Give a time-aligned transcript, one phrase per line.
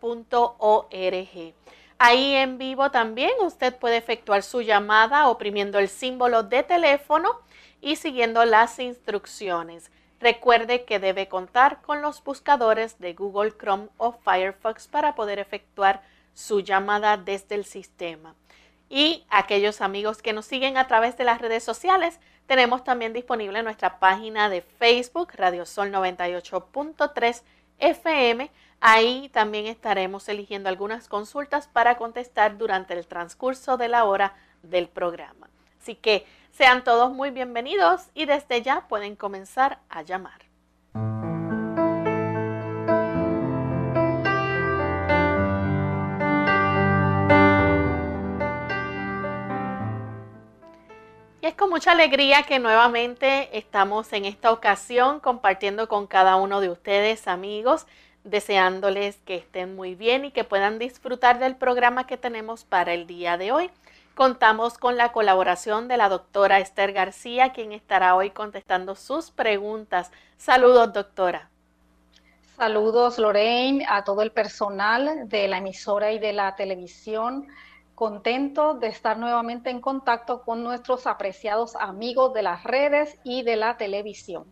[1.98, 7.40] Ahí en vivo también usted puede efectuar su llamada oprimiendo el símbolo de teléfono
[7.80, 9.90] y siguiendo las instrucciones.
[10.20, 16.02] Recuerde que debe contar con los buscadores de Google Chrome o Firefox para poder efectuar
[16.34, 18.36] su llamada desde el sistema.
[18.90, 23.64] Y aquellos amigos que nos siguen a través de las redes sociales, tenemos también disponible
[23.64, 27.42] nuestra página de Facebook, Radio Sol 98.3
[27.80, 28.52] FM.
[28.82, 34.88] Ahí también estaremos eligiendo algunas consultas para contestar durante el transcurso de la hora del
[34.88, 35.50] programa.
[35.82, 40.45] Así que sean todos muy bienvenidos y desde ya pueden comenzar a llamar.
[51.56, 56.70] Es con mucha alegría que nuevamente estamos en esta ocasión compartiendo con cada uno de
[56.70, 57.86] ustedes, amigos,
[58.26, 63.08] deseándoles que estén muy bien y que puedan disfrutar del programa que tenemos para el
[63.08, 63.72] día de hoy.
[64.16, 70.12] Contamos con la colaboración de la doctora Esther García, quien estará hoy contestando sus preguntas.
[70.38, 71.50] Saludos, doctora.
[72.58, 77.48] Saludos, Lorraine, a todo el personal de la emisora y de la televisión
[77.96, 83.56] contento de estar nuevamente en contacto con nuestros apreciados amigos de las redes y de
[83.56, 84.46] la televisión.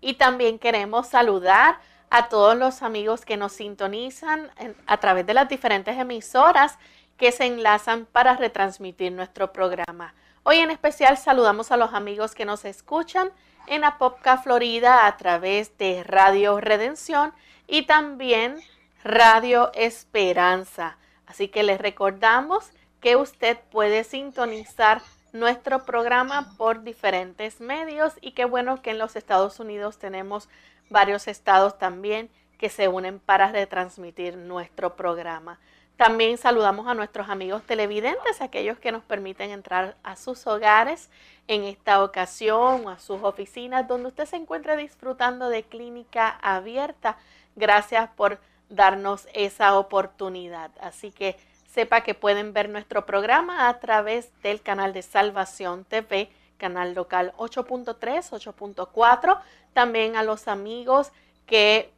[0.00, 1.78] Y también queremos saludar
[2.10, 4.50] a todos los amigos que nos sintonizan
[4.86, 6.78] a través de las diferentes emisoras
[7.16, 10.14] que se enlazan para retransmitir nuestro programa.
[10.42, 13.30] Hoy en especial saludamos a los amigos que nos escuchan
[13.66, 17.32] en Apopka, Florida, a través de Radio Redención
[17.66, 18.60] y también
[19.02, 20.98] Radio Esperanza.
[21.26, 22.70] Así que les recordamos
[23.00, 29.16] que usted puede sintonizar nuestro programa por diferentes medios y qué bueno que en los
[29.16, 30.48] Estados Unidos tenemos
[30.88, 35.58] varios estados también que se unen para retransmitir nuestro programa.
[35.96, 41.10] También saludamos a nuestros amigos televidentes, aquellos que nos permiten entrar a sus hogares
[41.48, 47.16] en esta ocasión a sus oficinas donde usted se encuentre disfrutando de clínica abierta.
[47.54, 50.70] Gracias por darnos esa oportunidad.
[50.80, 51.36] Así que
[51.66, 57.32] sepa que pueden ver nuestro programa a través del canal de Salvación TV, canal local
[57.36, 59.40] 8.3, 8.4.
[59.72, 61.12] También a los amigos
[61.46, 61.92] que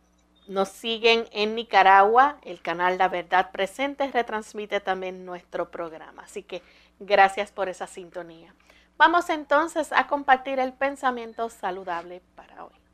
[0.49, 6.23] nos siguen en Nicaragua, el canal La Verdad Presente retransmite también nuestro programa.
[6.23, 6.63] Así que
[6.99, 8.55] gracias por esa sintonía.
[8.97, 12.88] Vamos entonces a compartir el pensamiento saludable para hoy.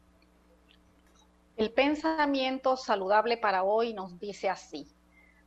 [1.57, 4.89] El pensamiento saludable para hoy nos dice así.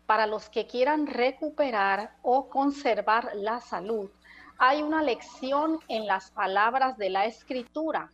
[0.05, 4.09] Para los que quieran recuperar o conservar la salud,
[4.57, 8.09] hay una lección en las palabras de la escritura.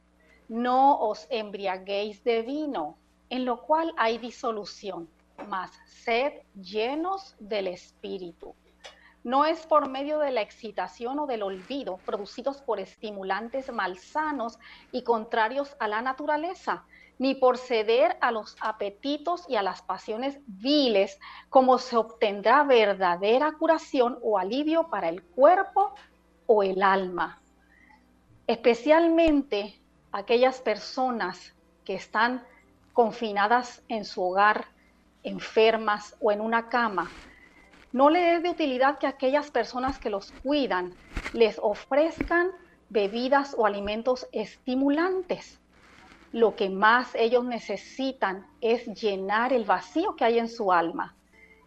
[0.48, 2.98] No os embriaguéis de vino,
[3.30, 5.08] en lo cual hay disolución,
[5.48, 8.56] mas sed llenos del Espíritu.
[9.24, 14.60] no es por medio de la excitación o del olvido producidos por estimulantes malsanos
[14.92, 16.86] y contrarios a la naturaleza,
[17.18, 21.20] ni por ceder a los apetitos y a las pasiones viles,
[21.50, 25.94] como se obtendrá verdadera curación o alivio para el cuerpo
[26.46, 27.42] o el alma.
[28.48, 29.82] Especialmente
[30.12, 31.56] aquellas personas
[31.86, 32.46] que están
[32.92, 34.66] confinadas en su hogar,
[35.24, 37.18] enfermas o en una cama,
[37.92, 40.98] no le es de utilidad que aquellas personas que los cuidan
[41.32, 42.52] les ofrezcan
[42.90, 45.63] bebidas o alimentos estimulantes.
[46.34, 51.16] Lo que más ellos necesitan es llenar el vacío que hay en su alma.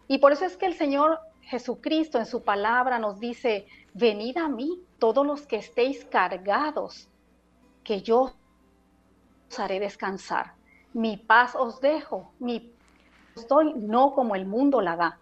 [0.07, 4.49] Y por eso es que el Señor Jesucristo en su palabra nos dice, venid a
[4.49, 7.09] mí todos los que estéis cargados,
[7.83, 8.33] que yo
[9.49, 10.53] os haré descansar.
[10.93, 12.73] Mi paz os dejo, mi
[13.35, 15.19] os doy, no como el mundo la da.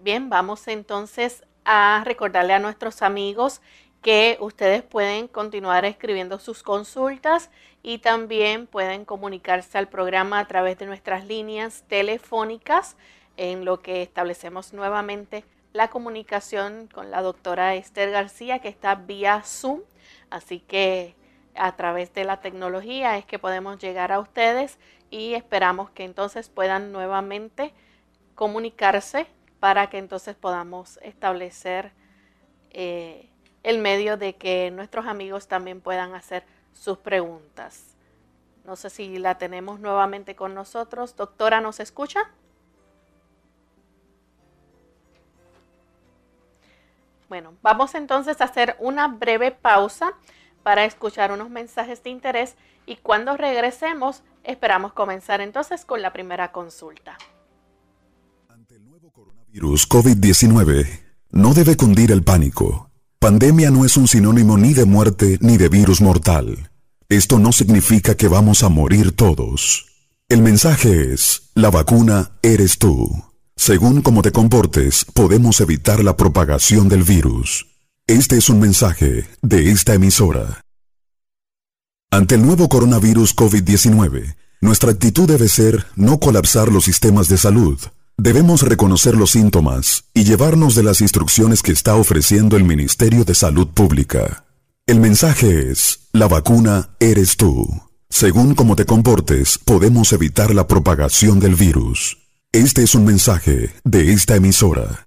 [0.00, 3.60] Bien, vamos entonces a recordarle a nuestros amigos
[4.02, 7.50] que ustedes pueden continuar escribiendo sus consultas
[7.82, 12.96] y también pueden comunicarse al programa a través de nuestras líneas telefónicas
[13.36, 19.42] en lo que establecemos nuevamente la comunicación con la doctora Esther García que está vía
[19.44, 19.80] Zoom.
[20.30, 21.14] Así que
[21.54, 24.78] a través de la tecnología es que podemos llegar a ustedes
[25.10, 27.72] y esperamos que entonces puedan nuevamente
[28.34, 29.26] comunicarse
[29.60, 31.92] para que entonces podamos establecer
[32.70, 33.28] eh,
[33.68, 37.96] el medio de que nuestros amigos también puedan hacer sus preguntas.
[38.64, 41.16] No sé si la tenemos nuevamente con nosotros.
[41.16, 42.30] Doctora, ¿nos escucha?
[47.28, 50.12] Bueno, vamos entonces a hacer una breve pausa
[50.62, 52.56] para escuchar unos mensajes de interés
[52.86, 57.18] y cuando regresemos esperamos comenzar entonces con la primera consulta
[59.50, 60.86] virus COVID-19
[61.30, 62.87] no debe cundir el pánico.
[63.20, 66.70] Pandemia no es un sinónimo ni de muerte ni de virus mortal.
[67.08, 69.86] Esto no significa que vamos a morir todos.
[70.28, 73.24] El mensaje es, la vacuna eres tú.
[73.56, 77.66] Según cómo te comportes, podemos evitar la propagación del virus.
[78.06, 80.60] Este es un mensaje de esta emisora.
[82.12, 87.80] Ante el nuevo coronavirus COVID-19, nuestra actitud debe ser no colapsar los sistemas de salud,
[88.20, 93.32] Debemos reconocer los síntomas y llevarnos de las instrucciones que está ofreciendo el Ministerio de
[93.32, 94.44] Salud Pública.
[94.88, 97.68] El mensaje es, la vacuna eres tú.
[98.10, 102.18] Según cómo te comportes, podemos evitar la propagación del virus.
[102.50, 105.06] Este es un mensaje de esta emisora.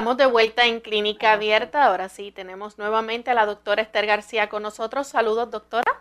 [0.00, 1.84] Estamos de vuelta en Clínica Abierta.
[1.84, 5.08] Ahora sí, tenemos nuevamente a la doctora Esther García con nosotros.
[5.08, 6.00] Saludos, doctora.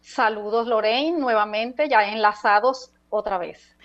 [0.00, 3.76] Saludos, Lorraine, nuevamente, ya enlazados otra vez.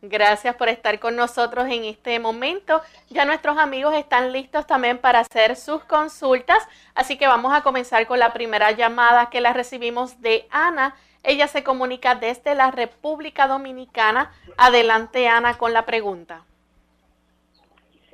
[0.00, 2.80] Gracias por estar con nosotros en este momento.
[3.10, 8.06] Ya nuestros amigos están listos también para hacer sus consultas, así que vamos a comenzar
[8.06, 10.96] con la primera llamada que la recibimos de Ana.
[11.22, 14.32] Ella se comunica desde la República Dominicana.
[14.56, 16.46] Adelante, Ana, con la pregunta.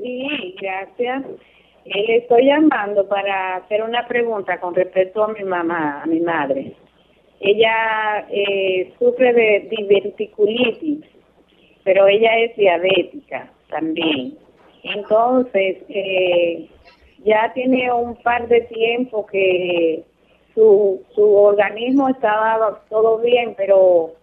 [0.03, 1.25] Sí, gracias.
[1.85, 6.21] Eh, le estoy llamando para hacer una pregunta con respecto a mi mamá, a mi
[6.21, 6.73] madre.
[7.41, 11.05] Ella eh, sufre de diverticulitis,
[11.85, 14.37] pero ella es diabética también.
[14.83, 16.69] Entonces, eh,
[17.25, 20.03] ya tiene un par de tiempo que
[20.55, 24.15] su, su organismo estaba todo bien, pero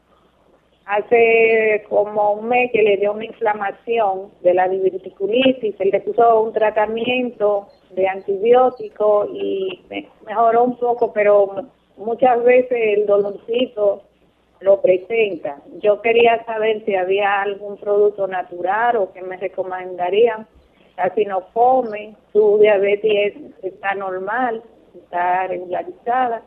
[0.89, 6.41] hace como un mes que le dio una inflamación de la diverticulitis, se le puso
[6.41, 9.85] un tratamiento de antibiótico y
[10.25, 14.01] mejoró un poco, pero muchas veces el dolorcito
[14.61, 15.61] lo presenta.
[15.79, 20.47] Yo quería saber si había algún producto natural o que me recomendarían.
[20.95, 24.63] Casi no come, su diabetes está normal,
[24.95, 26.41] está regularizada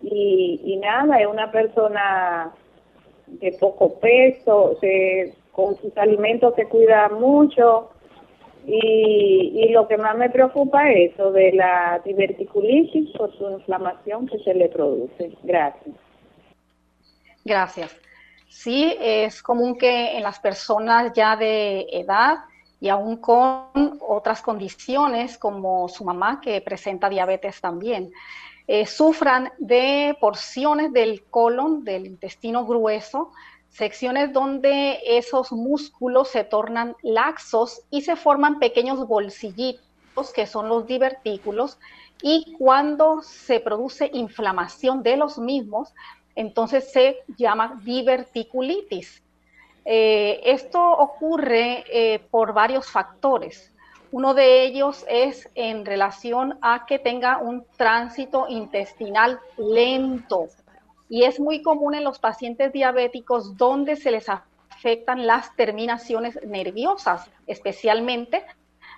[0.00, 2.54] y, y nada, es una persona
[3.26, 7.90] de poco peso, se, con sus alimentos se cuida mucho
[8.66, 14.38] y, lo que más me preocupa es eso de la diverticulitis por su inflamación que
[14.38, 15.32] se le produce.
[15.42, 15.94] Gracias.
[17.44, 17.96] Gracias.
[18.48, 22.38] Sí, es común que en las personas ya de edad
[22.80, 28.10] y aún con otras condiciones como su mamá que presenta diabetes también,
[28.68, 33.30] eh, sufran de porciones del colon, del intestino grueso,
[33.70, 40.86] secciones donde esos músculos se tornan laxos y se forman pequeños bolsillitos que son los
[40.86, 41.78] divertículos
[42.22, 45.92] y cuando se produce inflamación de los mismos,
[46.34, 49.22] entonces se llama diverticulitis.
[49.84, 53.72] Eh, esto ocurre eh, por varios factores.
[54.12, 60.46] Uno de ellos es en relación a que tenga un tránsito intestinal lento.
[61.08, 67.30] Y es muy común en los pacientes diabéticos donde se les afectan las terminaciones nerviosas,
[67.46, 68.44] especialmente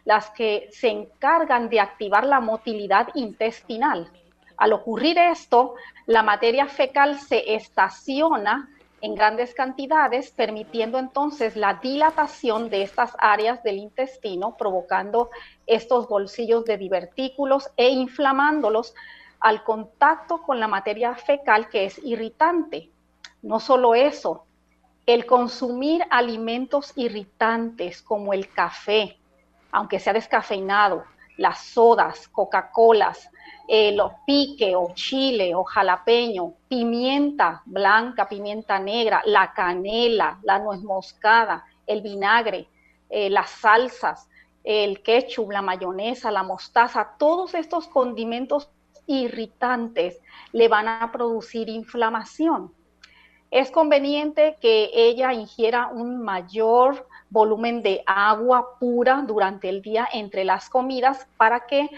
[0.05, 4.11] las que se encargan de activar la motilidad intestinal.
[4.57, 5.75] Al ocurrir esto,
[6.07, 8.69] la materia fecal se estaciona
[9.01, 15.31] en grandes cantidades, permitiendo entonces la dilatación de estas áreas del intestino, provocando
[15.67, 18.95] estos bolsillos de divertículos e inflamándolos
[19.41, 22.91] al contacto con la materia fecal que es irritante.
[23.43, 24.45] No solo eso,
[25.07, 29.17] el consumir alimentos irritantes como el café,
[29.71, 31.05] aunque sea descafeinado,
[31.39, 33.31] las sodas, Coca-Colas,
[33.67, 40.83] eh, los pique o chile o jalapeño, pimienta blanca, pimienta negra, la canela, la nuez
[40.83, 42.69] moscada, el vinagre,
[43.09, 44.29] eh, las salsas,
[44.65, 48.71] el ketchup, la mayonesa, la mostaza, todos estos condimentos
[49.07, 50.21] irritantes
[50.53, 52.75] le van a producir inflamación.
[53.51, 60.45] Es conveniente que ella ingiera un mayor volumen de agua pura durante el día entre
[60.45, 61.91] las comidas para que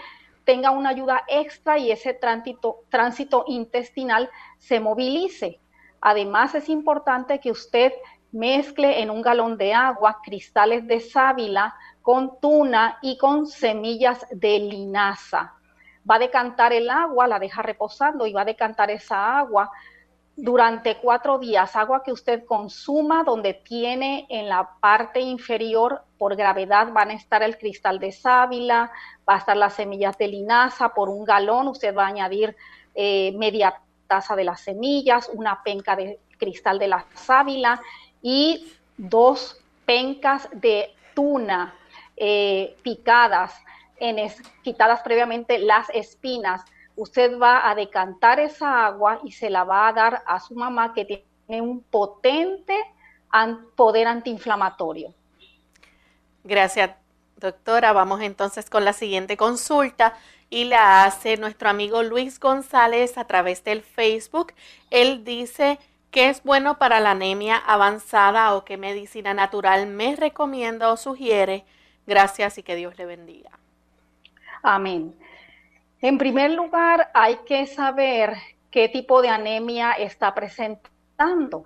[0.43, 5.59] tenga una ayuda extra y ese tránsito, intestinal se movilice.
[6.01, 7.93] Además, es importante que usted
[8.31, 14.59] mezcle en un galón de agua cristales de sábila con tuna y con semillas de
[14.59, 15.53] linaza.
[16.09, 19.69] Va a decantar el agua, la deja reposando y va a decantar esa agua
[20.41, 26.91] durante cuatro días, agua que usted consuma donde tiene en la parte inferior por gravedad
[26.91, 28.91] van a estar el cristal de sábila,
[29.29, 32.55] va a estar las semillas de linaza por un galón, usted va a añadir
[32.95, 37.79] eh, media taza de las semillas, una penca de cristal de la sábila
[38.23, 41.75] y dos pencas de tuna
[42.17, 43.53] eh, picadas,
[43.97, 44.17] en
[44.63, 46.65] quitadas previamente las espinas
[47.01, 50.93] usted va a decantar esa agua y se la va a dar a su mamá
[50.93, 52.77] que tiene un potente
[53.75, 55.13] poder antiinflamatorio.
[56.43, 56.91] Gracias,
[57.37, 57.91] doctora.
[57.91, 60.13] Vamos entonces con la siguiente consulta
[60.51, 64.53] y la hace nuestro amigo Luis González a través del Facebook.
[64.91, 65.79] Él dice
[66.11, 71.65] que es bueno para la anemia avanzada o qué medicina natural me recomienda o sugiere.
[72.05, 73.51] Gracias y que Dios le bendiga.
[74.61, 75.15] Amén.
[76.03, 78.35] En primer lugar, hay que saber
[78.71, 81.63] qué tipo de anemia está presentando.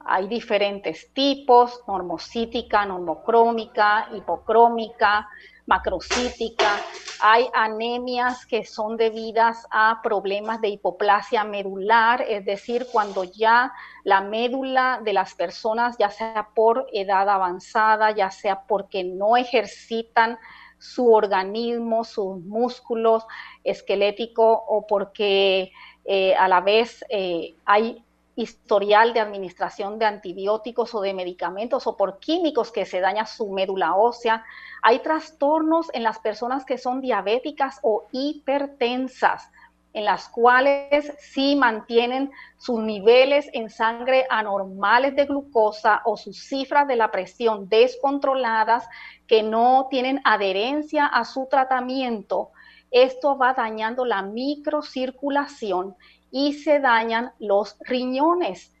[0.00, 5.26] Hay diferentes tipos, normocítica, normocrómica, hipocrómica,
[5.64, 6.76] macrocítica.
[7.22, 13.72] Hay anemias que son debidas a problemas de hipoplasia medular, es decir, cuando ya
[14.04, 20.38] la médula de las personas, ya sea por edad avanzada, ya sea porque no ejercitan
[20.80, 23.24] su organismo, sus músculos
[23.62, 25.72] esqueléticos o porque
[26.04, 28.02] eh, a la vez eh, hay
[28.34, 33.50] historial de administración de antibióticos o de medicamentos o por químicos que se daña su
[33.50, 34.44] médula ósea.
[34.82, 39.50] Hay trastornos en las personas que son diabéticas o hipertensas
[39.92, 46.86] en las cuales sí mantienen sus niveles en sangre anormales de glucosa o sus cifras
[46.86, 48.88] de la presión descontroladas
[49.26, 52.50] que no tienen adherencia a su tratamiento,
[52.90, 55.96] esto va dañando la microcirculación
[56.30, 58.72] y se dañan los riñones,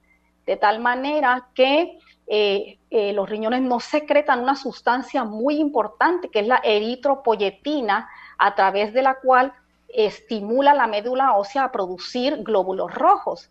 [0.46, 6.40] de tal manera que eh, eh, los riñones no secretan una sustancia muy importante que
[6.40, 9.52] es la eritropoyetina, a través de la cual
[9.94, 13.50] estimula la médula ósea a producir glóbulos rojos.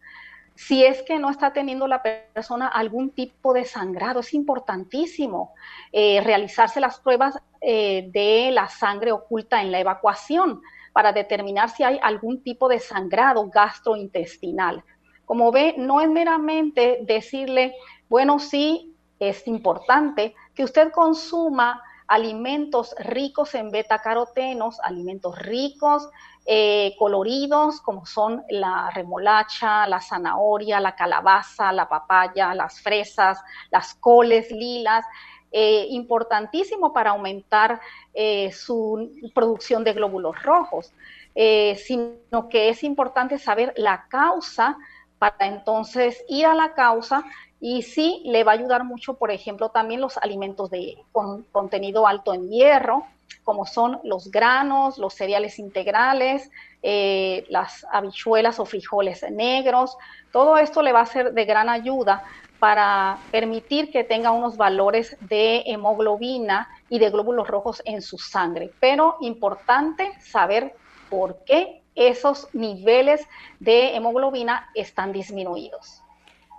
[0.55, 5.53] Si es que no está teniendo la persona algún tipo de sangrado, es importantísimo
[5.91, 11.83] eh, realizarse las pruebas eh, de la sangre oculta en la evacuación para determinar si
[11.83, 14.83] hay algún tipo de sangrado gastrointestinal.
[15.25, 17.75] Como ve, no es meramente decirle,
[18.09, 26.09] bueno, sí, es importante que usted consuma alimentos ricos en betacarotenos, alimentos ricos,
[26.47, 33.39] eh, coloridos, como son la remolacha, la zanahoria, la calabaza, la papaya, las fresas,
[33.69, 35.05] las coles lilas,
[35.51, 37.79] eh, importantísimo para aumentar
[38.15, 40.91] eh, su producción de glóbulos rojos,
[41.35, 44.77] sino que es importante saber la causa
[45.19, 47.23] para entonces ir a la causa
[47.59, 52.07] y sí le va a ayudar mucho, por ejemplo, también los alimentos de con contenido
[52.07, 53.05] alto en hierro,
[53.43, 56.49] como son los granos, los cereales integrales,
[56.81, 59.97] eh, las habichuelas o frijoles negros.
[60.31, 62.23] Todo esto le va a ser de gran ayuda
[62.59, 68.71] para permitir que tenga unos valores de hemoglobina y de glóbulos rojos en su sangre.
[68.79, 70.75] Pero importante saber
[71.09, 73.25] por qué esos niveles
[73.59, 76.01] de hemoglobina están disminuidos.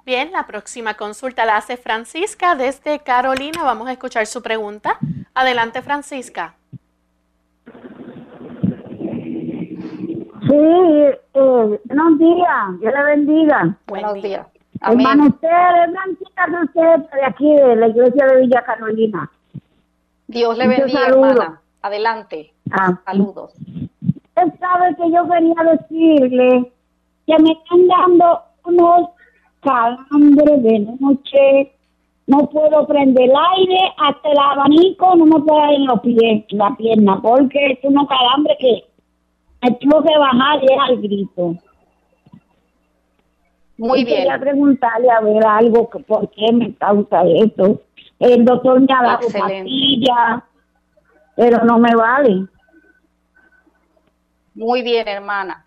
[0.06, 3.62] Bien, la próxima consulta la hace Francisca desde Carolina.
[3.62, 4.98] Vamos a escuchar su pregunta.
[5.34, 6.54] Adelante, Francisca.
[10.48, 13.76] Sí, eh, buenos días, Dios le bendiga.
[13.86, 14.46] Buenos días.
[14.80, 19.30] Hermano, usted es Blanquita usted de aquí, de la iglesia de Villa Carolina.
[20.26, 21.60] Dios le bendiga, hermana.
[21.82, 22.54] Adelante.
[22.72, 22.98] Ah.
[23.04, 23.52] Saludos.
[24.02, 26.72] Usted sabe que yo quería decirle
[27.26, 29.10] que me están dando unos
[29.60, 31.72] calambres de noche,
[32.26, 36.44] no puedo prender el aire, hasta el abanico no me puedo ir en los pies,
[36.50, 38.84] la pierna, porque es unos calambres que
[39.62, 41.56] me tengo que bajar y es al grito.
[43.76, 44.18] Muy bien.
[44.18, 47.80] Quería preguntarle a ver algo, que por qué me causa eso.
[48.18, 50.42] El doctor me ha dado pastillas,
[51.34, 52.46] pero no me vale.
[54.54, 55.64] Muy bien, hermana.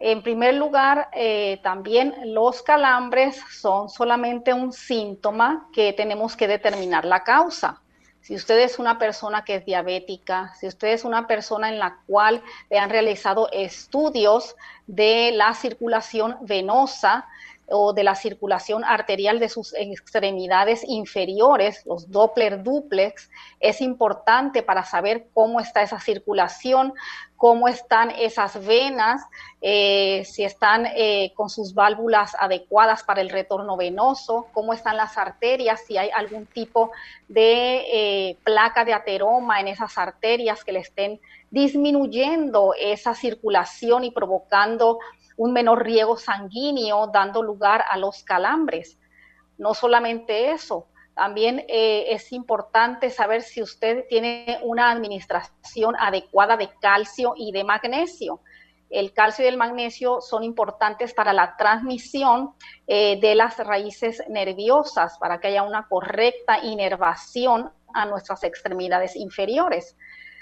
[0.00, 7.04] En primer lugar, eh, también los calambres son solamente un síntoma que tenemos que determinar
[7.04, 7.82] la causa.
[8.20, 11.98] Si usted es una persona que es diabética, si usted es una persona en la
[12.06, 14.54] cual le han realizado estudios
[14.86, 17.26] de la circulación venosa,
[17.70, 23.30] o de la circulación arterial de sus extremidades inferiores, los Doppler duplex,
[23.60, 26.94] es importante para saber cómo está esa circulación,
[27.38, 29.22] cómo están esas venas,
[29.62, 35.16] eh, si están eh, con sus válvulas adecuadas para el retorno venoso, cómo están las
[35.16, 36.90] arterias, si hay algún tipo
[37.28, 41.20] de eh, placa de ateroma en esas arterias que le estén
[41.50, 44.98] disminuyendo esa circulación y provocando
[45.36, 48.98] un menor riego sanguíneo, dando lugar a los calambres.
[49.58, 50.88] No solamente eso,
[51.18, 57.64] también eh, es importante saber si usted tiene una administración adecuada de calcio y de
[57.64, 58.40] magnesio.
[58.88, 62.54] El calcio y el magnesio son importantes para la transmisión
[62.86, 69.96] eh, de las raíces nerviosas, para que haya una correcta inervación a nuestras extremidades inferiores.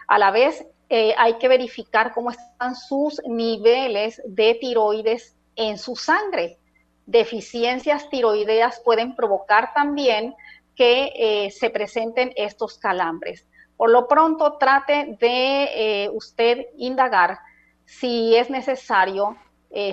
[0.09, 5.97] A la vez, eh, hay que verificar cómo están sus niveles de tiroides en su
[5.97, 6.59] sangre.
[7.07, 10.35] Deficiencias tiroideas pueden provocar también
[10.77, 13.49] que eh, se presenten estos calambres.
[13.77, 17.39] Por lo pronto, trate de eh, usted indagar
[17.85, 19.37] si es necesario,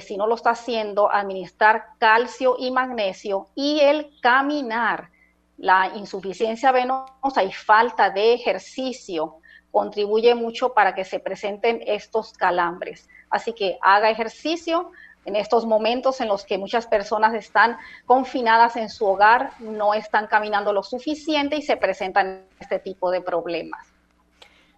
[0.01, 5.09] si no lo está haciendo, administrar calcio y magnesio y el caminar.
[5.57, 9.41] La insuficiencia venosa y falta de ejercicio
[9.73, 13.09] contribuye mucho para que se presenten estos calambres.
[13.31, 14.91] Así que haga ejercicio
[15.25, 20.27] en estos momentos en los que muchas personas están confinadas en su hogar, no están
[20.27, 23.87] caminando lo suficiente y se presentan este tipo de problemas.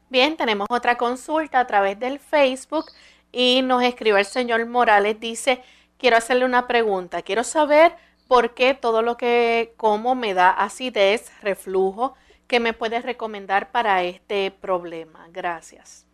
[0.10, 2.86] Bien, tenemos otra consulta a través del Facebook
[3.32, 5.62] y nos escribe el señor Morales, dice,
[5.98, 7.96] quiero hacerle una pregunta, quiero saber
[8.28, 12.16] por qué todo lo que como me da acidez, reflujo,
[12.48, 15.28] ¿Qué me puedes recomendar para este problema?
[15.32, 16.06] Gracias.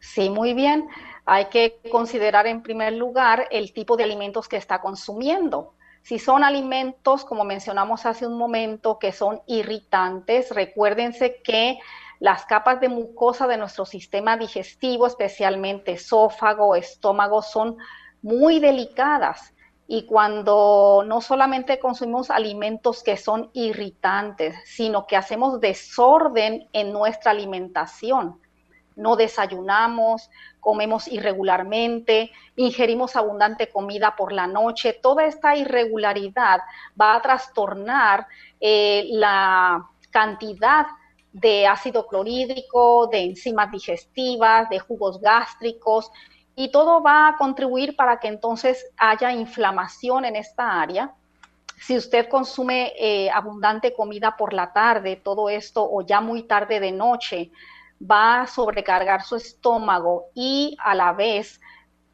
[0.00, 0.88] Sí, muy bien.
[1.30, 5.74] Hay que considerar en primer lugar el tipo de alimentos que está consumiendo.
[6.00, 11.80] Si son alimentos, como mencionamos hace un momento, que son irritantes, recuérdense que
[12.18, 17.76] las capas de mucosa de nuestro sistema digestivo, especialmente esófago, estómago, son
[18.22, 19.52] muy delicadas
[19.86, 27.32] y cuando no solamente consumimos alimentos que son irritantes, sino que hacemos desorden en nuestra
[27.32, 28.40] alimentación.
[28.98, 30.28] No desayunamos,
[30.60, 34.92] comemos irregularmente, ingerimos abundante comida por la noche.
[34.92, 36.60] Toda esta irregularidad
[37.00, 38.26] va a trastornar
[38.60, 40.86] eh, la cantidad
[41.32, 46.10] de ácido clorhídrico, de enzimas digestivas, de jugos gástricos
[46.56, 51.14] y todo va a contribuir para que entonces haya inflamación en esta área.
[51.80, 56.80] Si usted consume eh, abundante comida por la tarde, todo esto, o ya muy tarde
[56.80, 57.52] de noche,
[58.00, 61.60] va a sobrecargar su estómago y a la vez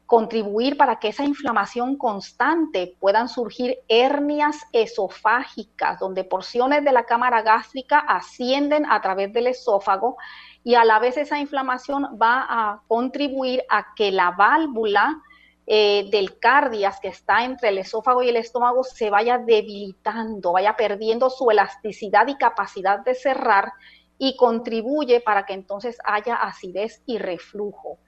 [0.05, 7.41] contribuir para que esa inflamación constante puedan surgir hernias esofágicas, donde porciones de la cámara
[7.41, 10.17] gástrica ascienden a través del esófago
[10.63, 15.21] y a la vez esa inflamación va a contribuir a que la válvula
[15.67, 20.75] eh, del cardias que está entre el esófago y el estómago se vaya debilitando, vaya
[20.75, 23.73] perdiendo su elasticidad y capacidad de cerrar
[24.17, 27.99] y contribuye para que entonces haya acidez y reflujo.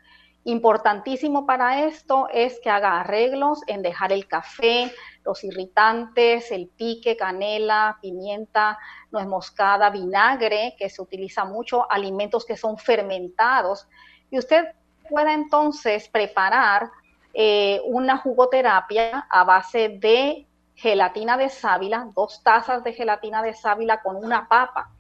[0.43, 4.93] Importantísimo para esto es que haga arreglos en dejar el café,
[5.25, 8.79] los irritantes, el pique, canela, pimienta,
[9.11, 13.89] nuez moscada, vinagre, que se utiliza mucho, alimentos que son fermentados.
[14.31, 14.67] Y usted
[15.09, 16.91] pueda entonces preparar
[17.33, 24.01] eh, una jugoterapia a base de gelatina de sábila, dos tazas de gelatina de sábila
[24.01, 24.91] con una papa.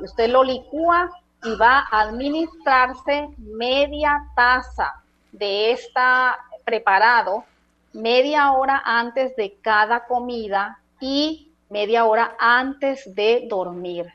[0.00, 1.10] Usted lo licúa
[1.42, 7.44] y va a administrarse media taza de esta preparado
[7.92, 14.12] media hora antes de cada comida y media hora antes de dormir.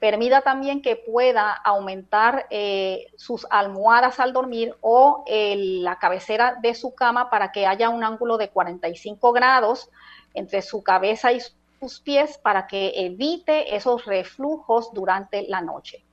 [0.00, 6.94] Permita también que pueda aumentar eh, sus almohadas al dormir o la cabecera de su
[6.94, 9.90] cama para que haya un ángulo de 45 grados
[10.34, 11.40] entre su cabeza y
[11.80, 16.04] sus pies para que evite esos reflujos durante la noche.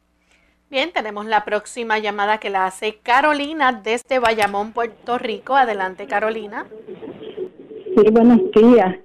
[0.70, 5.56] Bien, tenemos la próxima llamada que la hace Carolina desde Bayamón, Puerto Rico.
[5.56, 6.66] Adelante, Carolina.
[7.96, 8.96] Sí, buenos días.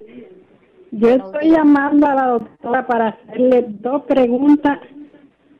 [0.91, 4.79] Yo estoy llamando a la doctora para hacerle dos preguntas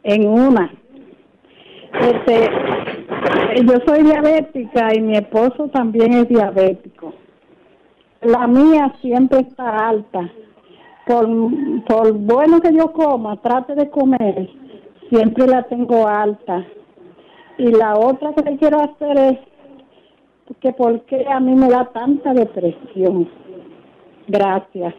[0.03, 0.73] en una.
[2.01, 2.49] Este,
[3.63, 7.13] yo soy diabética y mi esposo también es diabético.
[8.21, 10.29] La mía siempre está alta.
[11.11, 11.27] Por,
[11.85, 14.49] por bueno que yo coma, trate de comer
[15.11, 16.65] siempre la tengo alta.
[17.57, 21.85] Y la otra que le quiero hacer es que por qué a mí me da
[21.91, 23.29] tanta depresión.
[24.27, 24.95] Gracias.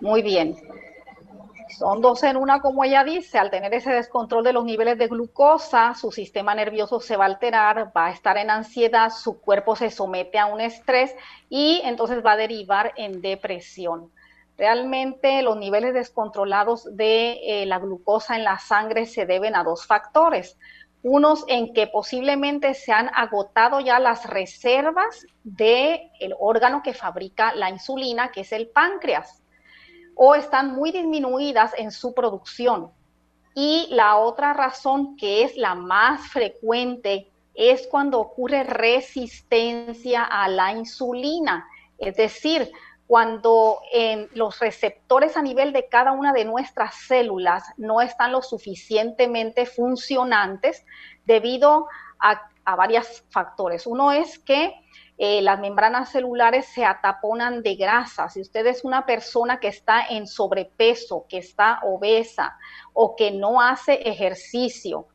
[0.00, 0.56] Muy bien.
[1.78, 5.08] Son dos en una, como ella dice, al tener ese descontrol de los niveles de
[5.08, 9.74] glucosa, su sistema nervioso se va a alterar, va a estar en ansiedad, su cuerpo
[9.74, 11.14] se somete a un estrés
[11.48, 14.12] y entonces va a derivar en depresión.
[14.58, 19.86] Realmente los niveles descontrolados de eh, la glucosa en la sangre se deben a dos
[19.86, 20.58] factores.
[21.02, 27.54] Unos en que posiblemente se han agotado ya las reservas del el órgano que fabrica
[27.54, 29.41] la insulina, que es el páncreas,
[30.14, 32.90] o están muy disminuidas en su producción.
[33.54, 40.72] Y la otra razón, que es la más frecuente, es cuando ocurre resistencia a la
[40.72, 41.66] insulina.
[41.98, 42.72] Es decir,
[43.06, 43.80] cuando
[44.34, 50.86] los receptores a nivel de cada una de nuestras células no están lo suficientemente funcionantes
[51.26, 53.86] debido a, varios factores.
[53.86, 54.72] Uno es que
[55.24, 58.28] eh, las membranas celulares se ataponan de grasa.
[58.28, 62.58] Si usted es una persona que está en sobrepeso, que está obesa
[62.92, 65.06] o que no hace ejercicio,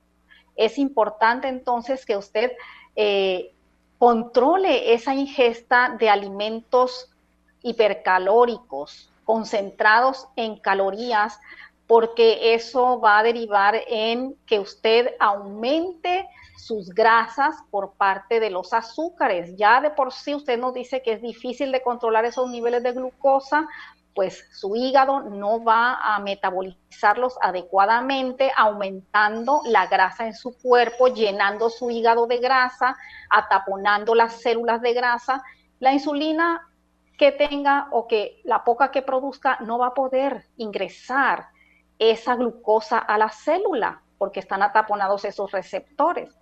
[0.55, 2.53] es importante entonces que usted
[2.95, 3.51] eh,
[3.97, 7.13] controle esa ingesta de alimentos
[7.61, 11.37] hipercalóricos, concentrados en calorías,
[11.85, 18.73] porque eso va a derivar en que usted aumente sus grasas por parte de los
[18.73, 19.55] azúcares.
[19.55, 22.93] Ya de por sí usted nos dice que es difícil de controlar esos niveles de
[22.93, 23.67] glucosa,
[24.13, 31.69] pues su hígado no va a metabolizarlos adecuadamente, aumentando la grasa en su cuerpo, llenando
[31.69, 32.97] su hígado de grasa,
[33.29, 35.43] ataponando las células de grasa.
[35.79, 36.67] La insulina
[37.17, 41.49] que tenga o que la poca que produzca no va a poder ingresar
[41.99, 46.35] esa glucosa a la célula porque están ataponados esos receptores.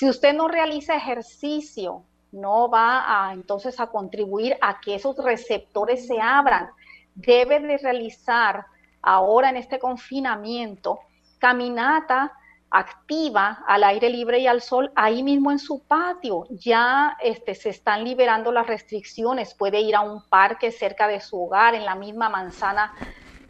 [0.00, 6.06] Si usted no realiza ejercicio, no va a entonces a contribuir a que esos receptores
[6.06, 6.70] se abran.
[7.14, 8.64] Debe de realizar
[9.02, 11.00] ahora en este confinamiento
[11.38, 12.32] caminata
[12.70, 16.46] activa al aire libre y al sol ahí mismo en su patio.
[16.48, 19.52] Ya este, se están liberando las restricciones.
[19.52, 22.94] Puede ir a un parque cerca de su hogar, en la misma manzana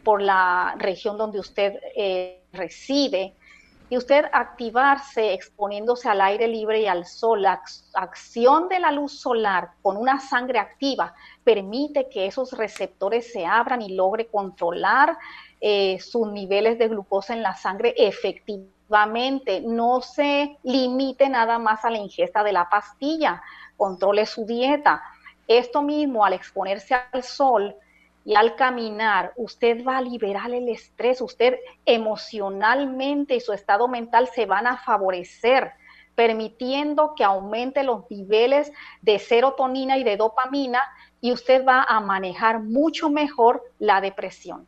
[0.03, 3.35] por la región donde usted eh, reside.
[3.91, 7.61] Y usted activarse exponiéndose al aire libre y al sol, la
[7.93, 13.81] acción de la luz solar con una sangre activa permite que esos receptores se abran
[13.81, 15.17] y logre controlar
[15.59, 21.89] eh, sus niveles de glucosa en la sangre efectivamente no se limite nada más a
[21.89, 23.43] la ingesta de la pastilla,
[23.75, 25.03] controle su dieta.
[25.49, 27.75] Esto mismo, al exponerse al sol
[28.23, 31.55] y al caminar, usted va a liberar el estrés, usted
[31.85, 35.71] emocionalmente y su estado mental se van a favorecer
[36.15, 40.79] permitiendo que aumente los niveles de serotonina y de dopamina
[41.19, 44.67] y usted va a manejar mucho mejor la depresión.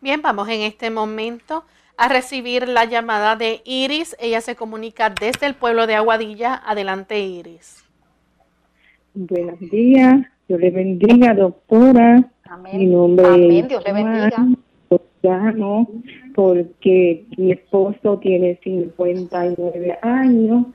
[0.00, 1.64] Bien, vamos en este momento
[1.96, 4.16] a recibir la llamada de Iris.
[4.18, 6.60] Ella se comunica desde el pueblo de Aguadilla.
[6.64, 7.84] Adelante, Iris.
[9.14, 10.26] Buenos días.
[10.48, 12.24] Dios le bendiga, doctora.
[12.52, 12.78] Amén.
[12.80, 13.66] Mi nombre Amén.
[13.66, 14.46] Dios le bendiga.
[15.22, 15.88] Llamo
[16.34, 20.66] porque mi esposo tiene 59 años,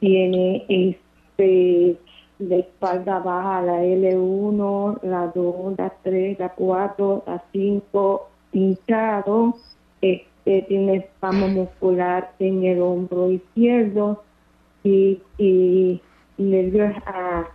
[0.00, 1.98] tiene este
[2.38, 9.54] de espalda baja la L1, la 2, la 3, la 4, la 5 hinchado,
[10.00, 14.22] este, tiene espasmo muscular en el hombro izquierdo
[14.82, 16.00] y, y
[16.38, 17.48] nervios, ah,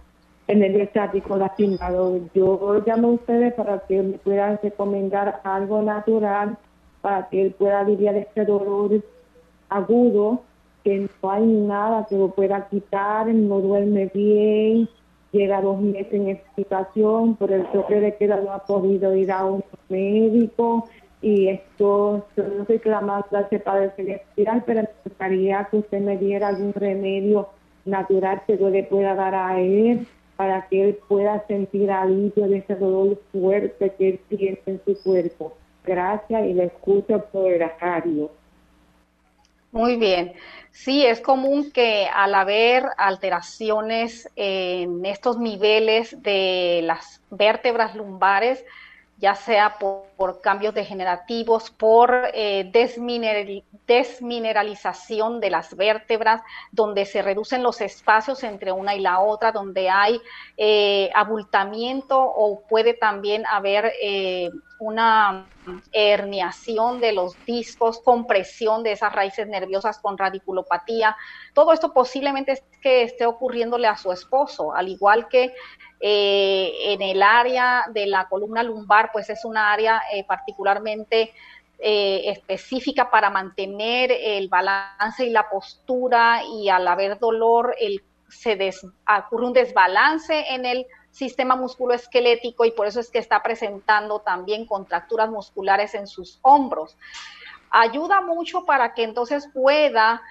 [0.47, 2.19] el nervio estático lastimado.
[2.33, 6.57] Yo llamo a ustedes para que me puedan recomendar algo natural
[7.01, 9.03] para que él pueda aliviar este dolor
[9.69, 10.41] agudo,
[10.83, 14.87] que no hay nada que lo pueda quitar, no duerme bien,
[15.33, 19.45] llega dos meses en explicación, por el toque de queda no ha podido ir a
[19.45, 20.87] un médico
[21.21, 26.01] y esto, yo no soy la más clase para espiral, pero me gustaría que usted
[26.01, 27.49] me diera algún remedio
[27.85, 30.07] natural que yo le pueda dar a él
[30.43, 35.01] para que él pueda sentir alivio de ese dolor fuerte que él siente en su
[35.01, 35.55] cuerpo.
[35.85, 38.29] Gracias y le escucho por el radio.
[39.71, 40.33] Muy bien.
[40.69, 48.65] Sí, es común que al haber alteraciones en estos niveles de las vértebras lumbares,
[49.23, 52.69] ya sea por, cambios degenerativos, por eh,
[53.87, 56.41] desmineralización de las vértebras,
[56.73, 60.19] donde se reducen los espacios entre una y la otra, donde hay
[60.57, 65.45] eh, abultamiento o puede también haber eh, una
[65.93, 71.15] herniación de los discos, compresión de esas raíces nerviosas con radiculopatía.
[71.53, 75.53] Todo esto posiblemente es que esté ocurriéndole a su esposo, al igual que
[76.05, 81.31] eh, en el área de la columna lumbar, pues es una área eh, particularmente
[81.79, 87.73] eh, específica para mantener el balance y la postura y al haber dolor
[88.27, 88.73] se
[89.17, 94.65] ocurre un desbalance en el sistema musculoesquelético y por eso es que está presentando también
[94.65, 96.97] contracturas musculares en sus hombros.
[97.69, 100.21] Ayuda mucho para que entonces pueda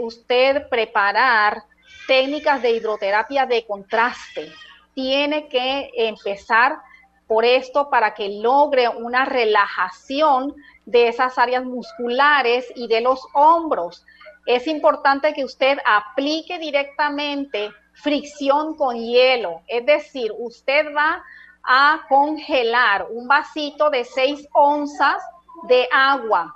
[0.00, 1.62] usted preparar
[2.08, 4.52] técnicas de hidroterapia de contraste
[4.94, 6.80] tiene que empezar
[7.26, 14.04] por esto para que logre una relajación de esas áreas musculares y de los hombros.
[14.46, 21.22] Es importante que usted aplique directamente fricción con hielo, es decir, usted va
[21.62, 25.22] a congelar un vasito de 6 onzas
[25.68, 26.54] de agua.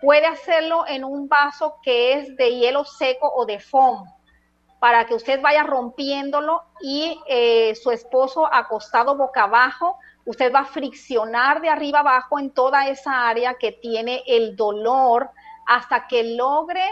[0.00, 4.06] Puede hacerlo en un vaso que es de hielo seco o de foam
[4.80, 10.64] para que usted vaya rompiéndolo y eh, su esposo acostado boca abajo, usted va a
[10.64, 15.30] friccionar de arriba abajo en toda esa área que tiene el dolor
[15.66, 16.84] hasta que logre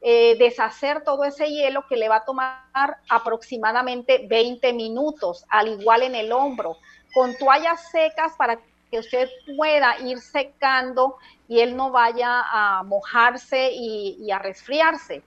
[0.00, 6.02] eh, deshacer todo ese hielo que le va a tomar aproximadamente 20 minutos, al igual
[6.02, 6.76] en el hombro,
[7.14, 8.58] con toallas secas para
[8.90, 11.16] que usted pueda ir secando
[11.48, 15.22] y él no vaya a mojarse y a resfriarse.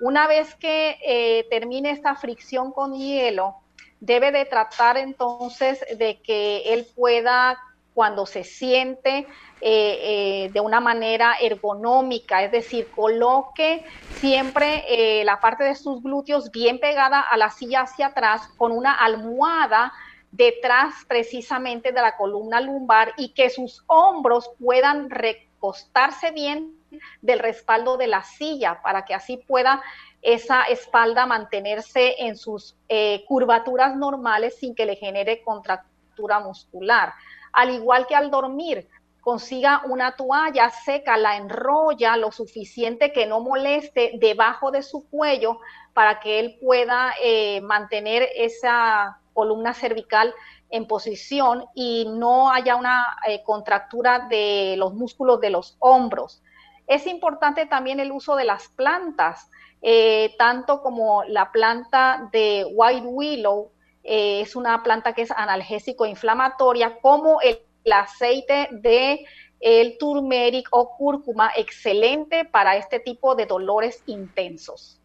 [0.00, 3.56] Una vez que eh, termine esta fricción con hielo,
[4.00, 7.58] debe de tratar entonces de que él pueda,
[7.94, 9.26] cuando se siente eh,
[9.60, 13.84] eh, de una manera ergonómica, es decir, coloque
[14.16, 18.92] siempre la parte de sus glúteos bien pegada a la silla hacia atrás con una
[18.92, 19.92] almohada
[20.32, 26.76] detrás precisamente de la columna lumbar y que sus hombros puedan recostarse bien
[27.22, 29.82] del respaldo de la silla para que así pueda
[30.22, 37.12] esa espalda mantenerse en sus eh, curvaturas normales sin que le genere contractura muscular.
[37.52, 38.88] Al igual que al dormir,
[39.24, 45.60] consiga una toalla seca, la enrolla lo suficiente que no moleste debajo de su cuello
[45.94, 50.34] para que él pueda eh, mantener esa columna cervical
[50.68, 56.42] en posición y no haya una eh, contractura de los músculos de los hombros.
[56.86, 63.06] Es importante también el uso de las plantas, eh, tanto como la planta de White
[63.06, 63.70] Willow,
[64.02, 69.26] eh, es una planta que es analgésico inflamatoria, como el, aceite de
[69.60, 75.00] el turmeric o cúrcuma, excelente para este tipo de dolores intensos.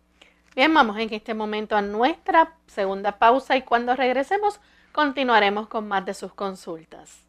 [0.56, 4.60] Bien, vamos en este momento a nuestra segunda pausa y cuando regresemos
[4.92, 7.29] continuaremos con más de sus consultas.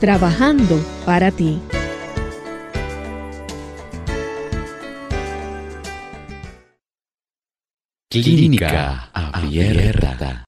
[0.00, 1.60] trabajando para ti.
[8.08, 10.44] Clínica Abierta.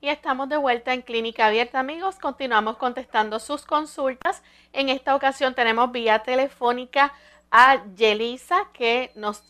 [0.00, 2.16] Y estamos de vuelta en Clínica Abierta, amigos.
[2.18, 4.42] Continuamos contestando sus consultas.
[4.72, 7.12] En esta ocasión tenemos vía telefónica
[7.50, 9.44] a Yelisa, que nos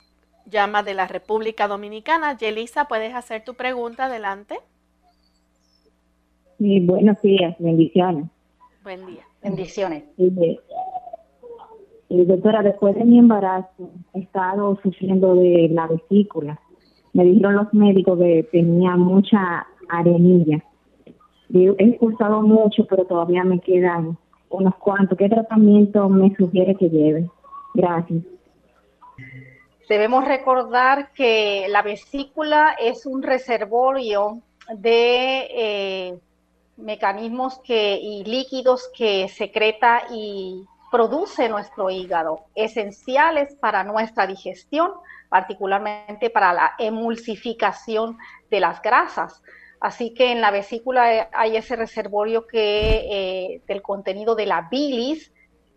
[0.44, 2.36] llama de la República Dominicana.
[2.36, 4.06] Yelisa, ¿puedes hacer tu pregunta?
[4.06, 4.58] Adelante.
[6.58, 8.33] Sí, buenos días, bendiciones.
[8.84, 9.24] Buen día.
[9.42, 10.04] Bendiciones.
[12.10, 16.60] Y, doctora, después de mi embarazo he estado sufriendo de la vesícula.
[17.14, 20.62] Me dijeron los médicos que tenía mucha arenilla.
[21.50, 24.18] He expulsado mucho, pero todavía me quedan
[24.50, 25.16] unos cuantos.
[25.16, 27.30] ¿Qué tratamiento me sugiere que lleve?
[27.72, 28.22] Gracias.
[29.88, 34.42] Debemos recordar que la vesícula es un reservorio
[34.76, 36.18] de eh,
[36.76, 44.92] mecanismos que, y líquidos que secreta y produce nuestro hígado, esenciales para nuestra digestión,
[45.28, 48.18] particularmente para la emulsificación
[48.50, 49.42] de las grasas.
[49.80, 55.32] Así que en la vesícula hay ese reservorio que eh, del contenido de la bilis,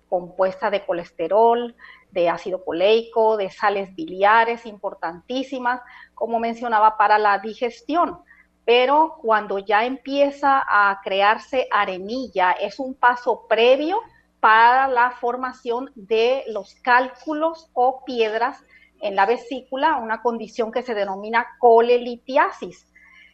[0.07, 1.75] compuesta de colesterol,
[2.11, 5.81] de ácido coleico, de sales biliares importantísimas,
[6.13, 8.19] como mencionaba, para la digestión
[8.67, 14.01] pero cuando ya empieza a crearse arenilla, es un paso previo
[14.41, 18.61] para la formación de los cálculos o piedras
[18.99, 22.91] en la vesícula, una condición que se denomina colelitiasis.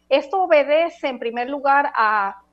[0.07, 2.43] Esto obedece en primer lugar a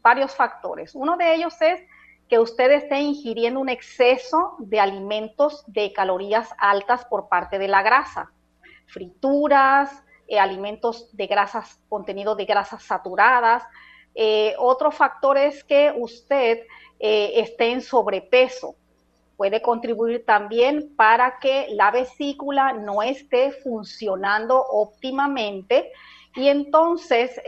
[0.00, 0.94] varios factores.
[0.94, 1.82] Uno de ellos es
[2.28, 7.82] que usted esté ingiriendo un exceso de alimentos de calorías altas por parte de la
[7.82, 8.30] grasa,
[8.86, 13.64] frituras, eh, alimentos de grasas, contenido de grasas saturadas.
[14.14, 16.60] Eh, otro factor es que usted
[17.00, 18.76] eh, esté en sobrepeso.
[19.36, 25.90] Puede contribuir también para que la vesícula no esté funcionando óptimamente
[26.36, 27.40] y entonces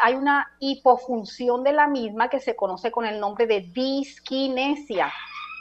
[0.00, 5.12] hay una hipofunción de la misma que se conoce con el nombre de disquinesia.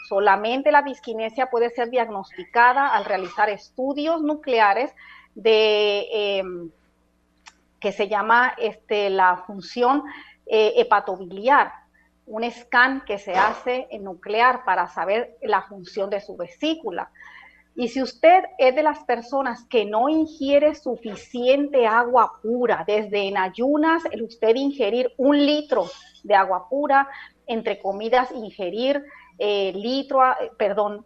[0.08, 4.94] Solamente la disquinesia puede ser diagnosticada al realizar estudios nucleares
[5.38, 6.72] de em,
[7.80, 10.04] que se llama este, la función
[10.48, 11.72] eh, hepatobiliar,
[12.26, 17.12] un scan que se hace en nuclear para saber la función de su vesícula.
[17.76, 23.38] Y si usted es de las personas que no ingiere suficiente agua pura, desde en
[23.38, 25.86] ayunas, el usted ingerir un litro
[26.24, 27.08] de agua pura,
[27.46, 29.06] entre comidas ingerir
[29.38, 31.06] eh, litro, eh, perdón,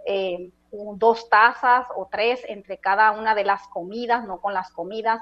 [0.72, 5.22] dos tazas o tres entre cada una de las comidas, no con las comidas.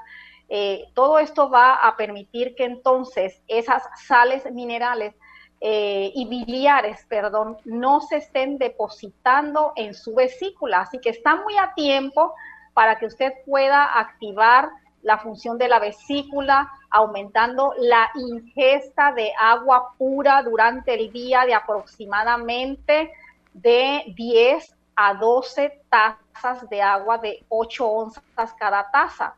[0.52, 5.14] eh, todo esto va a permitir que entonces esas sales minerales
[5.62, 10.82] eh, y biliares, perdón, no se estén depositando en su vesícula.
[10.82, 12.34] Así que está muy a tiempo
[12.74, 14.70] para que usted pueda activar
[15.02, 21.54] la función de la vesícula, aumentando la ingesta de agua pura durante el día de
[21.54, 23.12] aproximadamente
[23.54, 29.34] de 10 a 12 tazas de agua de 8 onzas cada taza.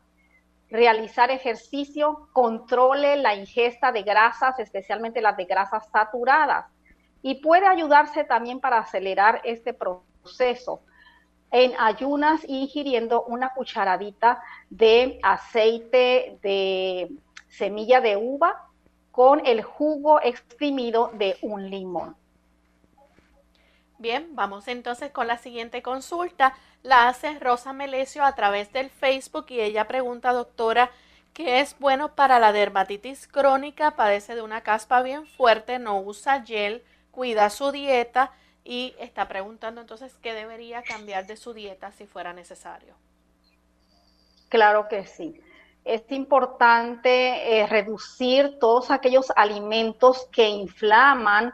[0.71, 6.65] Realizar ejercicio, controle la ingesta de grasas, especialmente las de grasas saturadas.
[7.21, 10.81] Y puede ayudarse también para acelerar este proceso
[11.51, 14.41] en ayunas ingiriendo una cucharadita
[14.71, 17.11] de aceite de
[17.49, 18.67] semilla de uva
[19.11, 22.15] con el jugo exprimido de un limón.
[24.01, 26.55] Bien, vamos entonces con la siguiente consulta.
[26.81, 30.89] La hace Rosa Melesio a través del Facebook y ella pregunta, doctora,
[31.33, 33.91] ¿qué es bueno para la dermatitis crónica?
[33.91, 38.31] Padece de una caspa bien fuerte, no usa gel, cuida su dieta
[38.63, 42.95] y está preguntando entonces qué debería cambiar de su dieta si fuera necesario.
[44.49, 45.39] Claro que sí.
[45.85, 51.53] Es importante eh, reducir todos aquellos alimentos que inflaman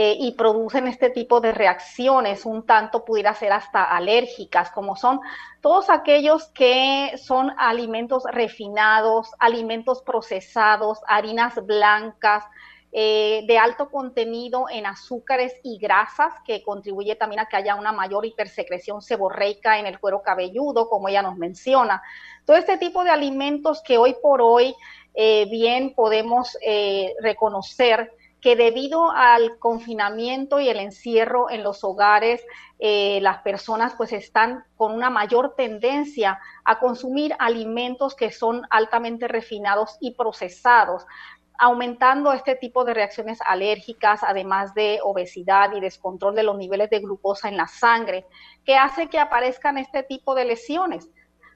[0.00, 5.18] eh, y producen este tipo de reacciones, un tanto pudiera ser hasta alérgicas, como son
[5.60, 12.44] todos aquellos que son alimentos refinados, alimentos procesados, harinas blancas,
[12.92, 17.90] eh, de alto contenido en azúcares y grasas, que contribuye también a que haya una
[17.90, 22.00] mayor hipersecreción seborreica en el cuero cabelludo, como ella nos menciona.
[22.44, 24.76] Todo este tipo de alimentos que hoy por hoy
[25.12, 26.56] eh, bien podemos
[27.20, 32.44] reconocer que debido al confinamiento y el encierro en los hogares,
[32.78, 39.96] las personas pues están con una mayor tendencia a consumir alimentos que son altamente refinados
[40.00, 41.04] y procesados
[41.58, 47.00] aumentando este tipo de reacciones alérgicas, además de obesidad y descontrol de los niveles de
[47.00, 48.24] glucosa en la sangre,
[48.64, 51.10] que hace que aparezcan este tipo de lesiones.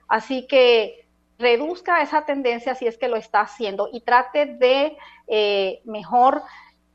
[0.08, 1.06] Así que
[1.38, 4.96] reduzca esa tendencia si es que lo está haciendo y trate de
[5.28, 6.42] eh, mejor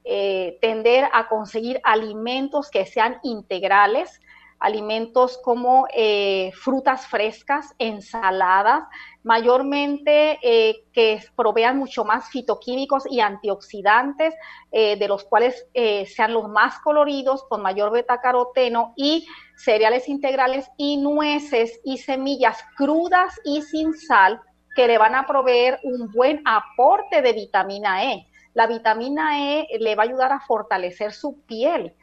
[0.09, 4.21] eh, tender a conseguir alimentos que sean integrales,
[4.59, 8.83] alimentos como eh, frutas frescas, ensaladas,
[9.23, 14.33] mayormente eh, que provean mucho más fitoquímicos y antioxidantes,
[14.71, 21.79] de los cuales sean los más coloridos, con mayor betacaroteno y cereales integrales y nueces
[21.83, 24.41] y semillas crudas y sin sal
[24.75, 28.27] que le van a proveer un buen aporte de vitamina E.
[28.57, 31.93] La vitamina E le va a ayudar a fortalecer su piel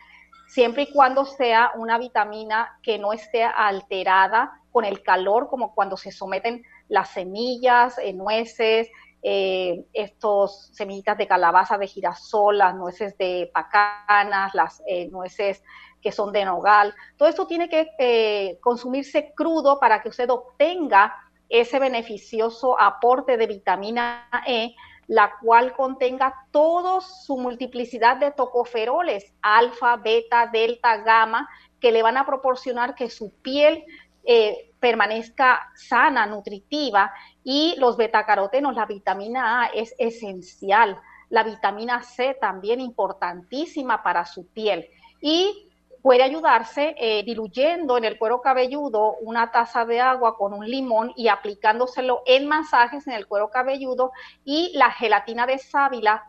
[0.46, 5.96] siempre y cuando sea una vitamina que no esté alterada con el calor, como cuando
[5.96, 8.88] se someten las semillas, eh, nueces,
[9.24, 15.60] eh, estos semillitas de calabaza, de girasol, las nueces de pacanas, las eh, nueces
[16.00, 16.94] que son de nogal.
[17.16, 21.16] Todo esto tiene que consumirse crudo para que usted obtenga
[21.48, 24.76] ese beneficioso aporte de vitamina E
[25.06, 31.48] la cual contenga toda su multiplicidad de tocoferoles, alfa, beta, delta, gamma,
[31.80, 33.84] que le van a proporcionar que su piel
[34.24, 40.98] eh, permanezca sana, nutritiva, y los betacarotenos, la vitamina A es esencial,
[41.28, 44.88] la vitamina C también importantísima para su piel.
[45.20, 45.70] Y
[46.04, 51.14] puede ayudarse eh, diluyendo en el cuero cabelludo una taza de agua con un limón
[51.16, 54.12] y aplicándoselo en masajes en el cuero cabelludo
[54.44, 56.24] y la gelatina de sábila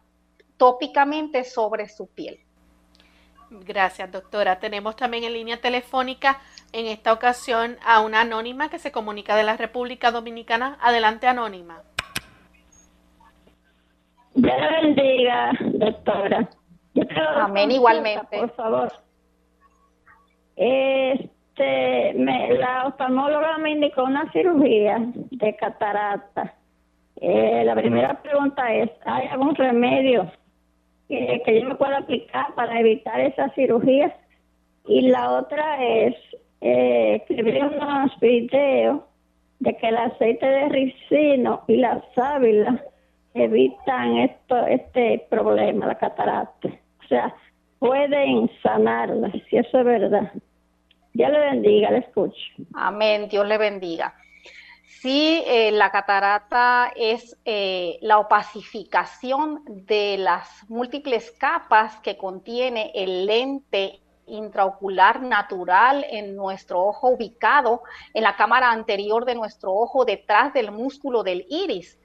[0.55, 2.39] tópicamente sobre su piel.
[3.49, 4.59] Gracias, doctora.
[4.59, 6.39] Tenemos también en línea telefónica
[6.71, 10.77] en esta ocasión a una anónima que se comunica de la República Dominicana.
[10.79, 11.81] Adelante, anónima.
[14.35, 16.49] Dios bendiga, doctora.
[17.35, 18.39] Amén, igualmente.
[18.39, 19.04] Por favor.
[20.55, 24.99] Este, me, la oftalmóloga me indicó una cirugía
[25.31, 26.53] de catarata.
[27.21, 30.31] Eh, la primera pregunta es, ¿hay algún remedio
[31.07, 34.11] que, yo me pueda aplicar para evitar esas cirugías?
[34.87, 36.15] Y la otra es,
[36.61, 39.01] eh, escribí unos videos
[39.59, 42.83] de que el aceite de ricino y la sábila
[43.33, 46.69] evitan esto, este problema, la catarata.
[47.03, 47.33] O sea,
[47.79, 50.31] pueden sanarla, si eso es verdad.
[51.13, 52.35] Dios le bendiga, le escucho.
[52.73, 54.13] Amén, Dios le bendiga.
[55.05, 63.25] Sí, eh, la catarata es eh, la opacificación de las múltiples capas que contiene el
[63.25, 70.53] lente intraocular natural en nuestro ojo ubicado en la cámara anterior de nuestro ojo detrás
[70.53, 71.99] del músculo del iris.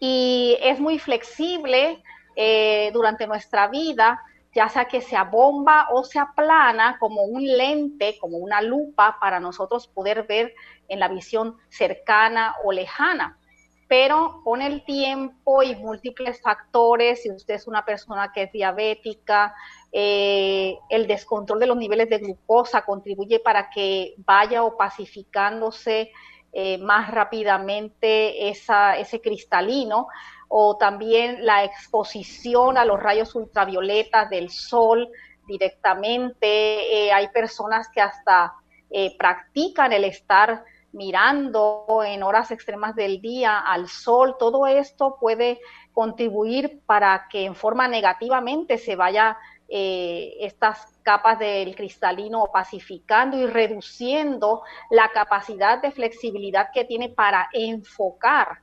[0.00, 2.02] y es muy flexible
[2.34, 4.20] eh, durante nuestra vida,
[4.54, 9.38] ya sea que sea bomba o sea plana, como un lente, como una lupa para
[9.38, 10.54] nosotros poder ver
[10.88, 13.38] en la visión cercana o lejana.
[13.86, 19.54] Pero con el tiempo y múltiples factores, si usted es una persona que es diabética,
[19.90, 26.12] eh, el descontrol de los niveles de glucosa contribuye para que vaya opacificándose
[26.52, 30.08] eh, más rápidamente ese cristalino
[30.52, 35.08] o también la exposición a los rayos ultravioletas del sol
[35.46, 37.06] directamente.
[37.06, 38.54] Eh, hay personas que hasta
[38.90, 44.34] eh, practican el estar mirando en horas extremas del día al sol.
[44.40, 45.60] Todo esto puede
[45.92, 49.38] contribuir para que en forma negativamente se vaya
[49.68, 57.48] eh, estas capas del cristalino opacificando y reduciendo la capacidad de flexibilidad que tiene para
[57.52, 58.58] enfocar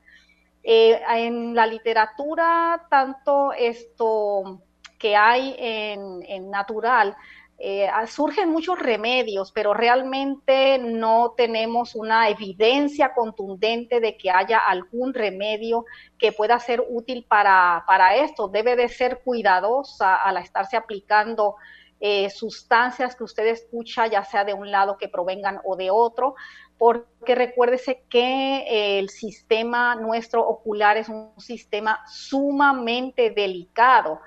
[0.70, 4.61] eh, en la literatura, tanto esto
[4.99, 7.15] que hay en, natural,
[7.57, 15.13] eh, surgen muchos remedios, pero realmente no tenemos una evidencia contundente de que haya algún
[15.13, 15.86] remedio
[16.20, 18.49] que pueda ser útil para, para esto.
[18.49, 21.55] Debe de ser cuidadosa al estarse aplicando
[22.00, 26.36] eh, sustancias que usted escucha, ya sea de un lado que provengan o de otro,
[26.78, 34.20] porque recuérdese que eh, el sistema nuestro ocular es un sistema sumamente delicado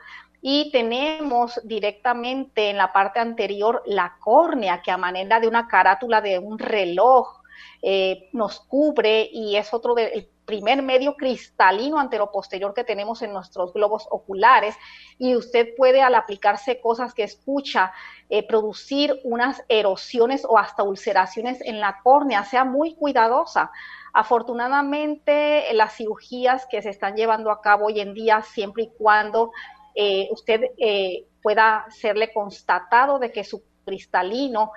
[0.42, 6.20] y tenemos directamente en la parte anterior la córnea que a manera de una carátula
[6.20, 7.40] de un reloj
[7.82, 13.72] eh, nos cubre y es otro del primer medio cristalino anteroposterior que tenemos en nuestros
[13.72, 14.74] globos oculares
[15.16, 17.92] y usted puede al aplicarse cosas que escucha
[18.28, 23.70] eh, producir unas erosiones o hasta ulceraciones en la córnea, sea muy cuidadosa.
[24.12, 29.52] Afortunadamente, las cirugías que se están llevando a cabo hoy en día, siempre y cuando
[29.94, 34.72] eh, usted eh, pueda serle constatado de que su cristalino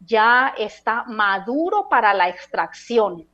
[0.00, 3.28] ya está maduro para la extracción,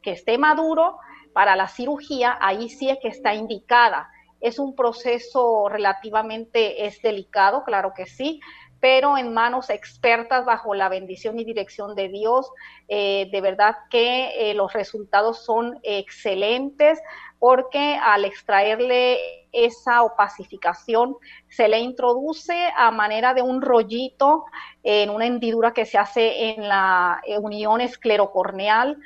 [0.00, 0.96] que esté maduro
[1.32, 4.10] para la cirugía, ahí sí es que está indicada.
[4.40, 8.40] Es un proceso relativamente, es delicado, claro que sí,
[8.80, 12.50] pero en manos expertas bajo la bendición y dirección de Dios,
[12.88, 16.98] eh, de verdad que eh, los resultados son excelentes
[17.38, 19.18] porque al extraerle
[19.52, 21.16] esa opacificación
[21.48, 24.44] se le introduce a manera de un rollito
[24.82, 28.98] en una hendidura que se hace en la unión esclerocorneal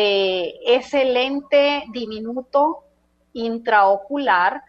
[0.00, 2.84] eh, ese lente diminuto
[3.32, 4.62] intraocular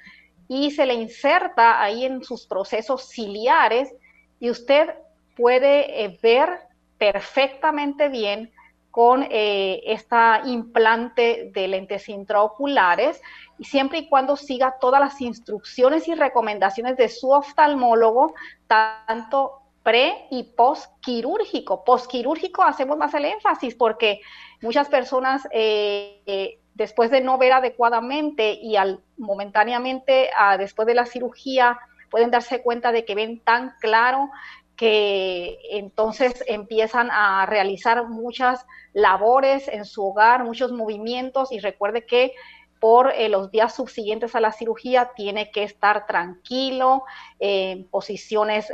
[0.47, 3.93] y se le inserta ahí en sus procesos ciliares
[4.39, 4.89] y usted
[5.35, 6.49] puede eh, ver
[6.97, 8.51] perfectamente bien
[8.89, 13.21] con eh, esta implante de lentes intraoculares
[13.59, 18.33] y siempre y cuando siga todas las instrucciones y recomendaciones de su oftalmólogo,
[18.65, 21.83] tanto pre y post quirúrgico.
[21.83, 24.21] Post quirúrgico hacemos más el énfasis porque
[24.61, 31.05] muchas personas eh, eh, después de no ver adecuadamente y al momentáneamente después de la
[31.05, 31.77] cirugía
[32.09, 34.29] pueden darse cuenta de que ven tan claro
[34.75, 42.33] que entonces empiezan a realizar muchas labores en su hogar, muchos movimientos y recuerde que
[42.79, 47.03] por eh, los días subsiguientes a la cirugía tiene que estar tranquilo
[47.39, 48.71] en posiciones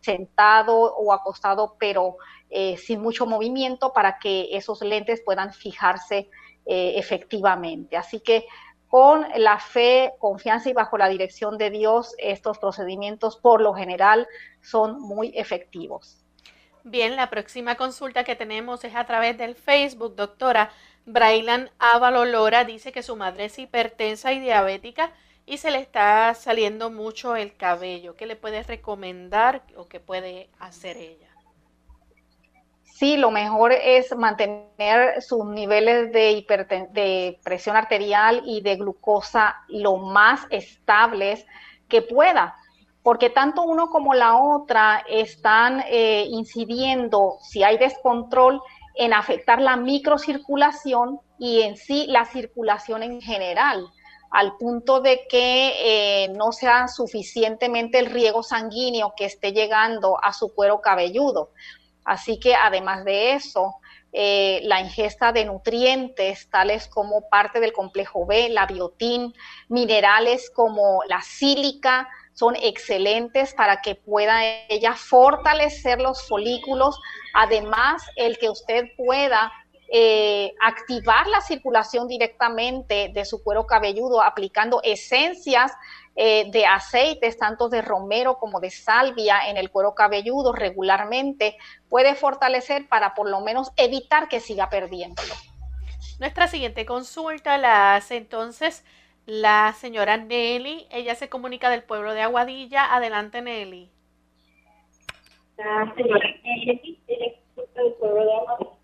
[0.00, 2.16] sentado o acostado, pero
[2.50, 6.28] eh, sin mucho movimiento para que esos lentes puedan fijarse
[6.66, 7.96] eh, efectivamente.
[7.96, 8.46] Así que
[8.88, 14.28] con la fe, confianza y bajo la dirección de Dios, estos procedimientos por lo general
[14.60, 16.22] son muy efectivos.
[16.84, 20.70] Bien, la próxima consulta que tenemos es a través del Facebook, doctora.
[21.06, 25.12] Brailan Ávalo Lora dice que su madre es hipertensa y diabética
[25.46, 28.16] y se le está saliendo mucho el cabello.
[28.16, 31.28] ¿Qué le puedes recomendar o qué puede hacer ella?
[32.84, 36.46] Sí, lo mejor es mantener sus niveles de,
[36.92, 41.44] de presión arterial y de glucosa lo más estables
[41.88, 42.54] que pueda,
[43.02, 48.62] porque tanto uno como la otra están eh, incidiendo, si hay descontrol,
[48.94, 53.90] en afectar la microcirculación y en sí la circulación en general
[54.32, 60.32] al punto de que eh, no sea suficientemente el riego sanguíneo que esté llegando a
[60.32, 61.50] su cuero cabelludo.
[62.04, 63.76] Así que además de eso,
[64.10, 69.34] eh, la ingesta de nutrientes tales como parte del complejo B, la biotín,
[69.68, 76.98] minerales como la sílica, son excelentes para que pueda ella fortalecer los folículos.
[77.34, 79.52] Además, el que usted pueda
[79.94, 85.70] eh, activar la circulación directamente de su cuero cabelludo aplicando esencias
[86.16, 91.58] eh, de aceites, tanto de romero como de salvia en el cuero cabelludo regularmente,
[91.90, 95.34] puede fortalecer para por lo menos evitar que siga perdiéndolo.
[96.18, 98.86] Nuestra siguiente consulta la hace entonces
[99.26, 100.86] la señora Nelly.
[100.90, 102.94] Ella se comunica del pueblo de Aguadilla.
[102.94, 103.90] Adelante, Nelly.
[105.58, 108.81] La señora Nelly, del pueblo de Aguadilla.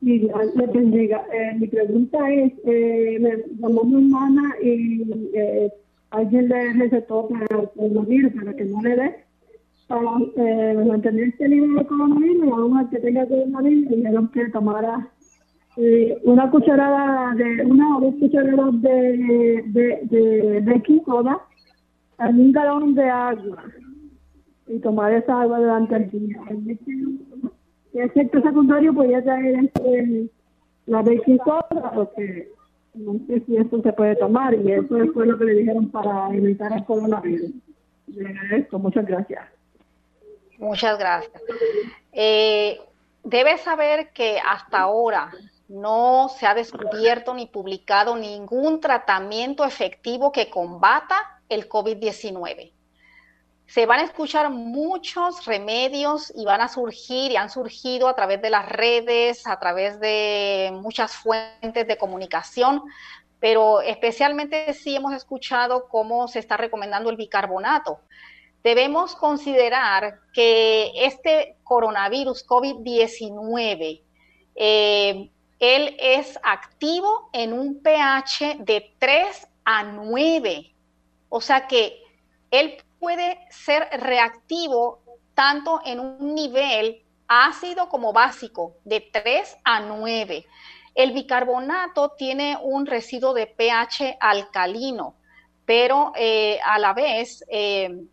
[0.00, 1.24] Le bendiga.
[1.32, 3.30] Eh, mi pregunta es, eh, me
[3.60, 5.72] llamó mi hermana y eh,
[6.10, 9.16] alguien le recetó para el para que no le dé,
[9.88, 10.02] para
[10.36, 15.08] eh, mantener este nivel de coronavirus y aún que tenga coronavirus, dijeron que tomara
[15.76, 20.60] eh, una cucharada de una o dos cucharadas de, de, de
[22.20, 23.64] en un galón de agua
[24.66, 26.40] y tomar esa agua durante el día.
[27.94, 30.28] El efecto secundario podría traer este,
[30.86, 31.04] la
[31.44, 32.50] soda, porque
[32.94, 36.28] no sé si eso se puede tomar y eso fue lo que le dijeron para
[36.34, 37.50] evitar el coronavirus.
[38.08, 39.44] Le agradezco, muchas gracias.
[40.58, 41.42] Muchas gracias.
[42.12, 42.80] Eh,
[43.22, 45.30] debes saber que hasta ahora
[45.68, 51.14] no se ha descubierto ni publicado ningún tratamiento efectivo que combata
[51.48, 52.72] el COVID-19.
[53.68, 58.40] Se van a escuchar muchos remedios y van a surgir y han surgido a través
[58.40, 62.82] de las redes, a través de muchas fuentes de comunicación,
[63.38, 68.00] pero especialmente sí hemos escuchado cómo se está recomendando el bicarbonato.
[68.64, 74.02] Debemos considerar que este coronavirus COVID-19
[74.60, 80.74] eh, él es activo en un pH de 3 a 9.
[81.28, 82.02] O sea que
[82.50, 85.00] él puede ser reactivo
[85.34, 90.46] tanto en un nivel ácido como básico, de 3 a 9.
[90.94, 95.14] El bicarbonato tiene un residuo de pH alcalino,
[95.64, 98.04] pero eh, a la vez eh,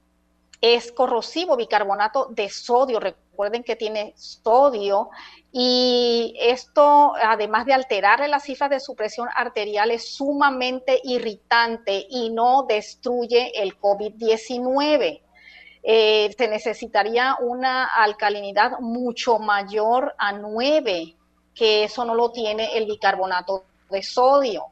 [0.61, 2.99] es corrosivo bicarbonato de sodio.
[3.35, 5.09] Recuerden que tiene sodio
[5.51, 12.29] y esto, además de alterarle las cifras de su presión arterial, es sumamente irritante y
[12.29, 15.19] no destruye el COVID-19.
[15.83, 21.13] Eh, se necesitaría una alcalinidad mucho mayor a 9,
[21.53, 24.67] que eso no lo tiene el bicarbonato de sodio.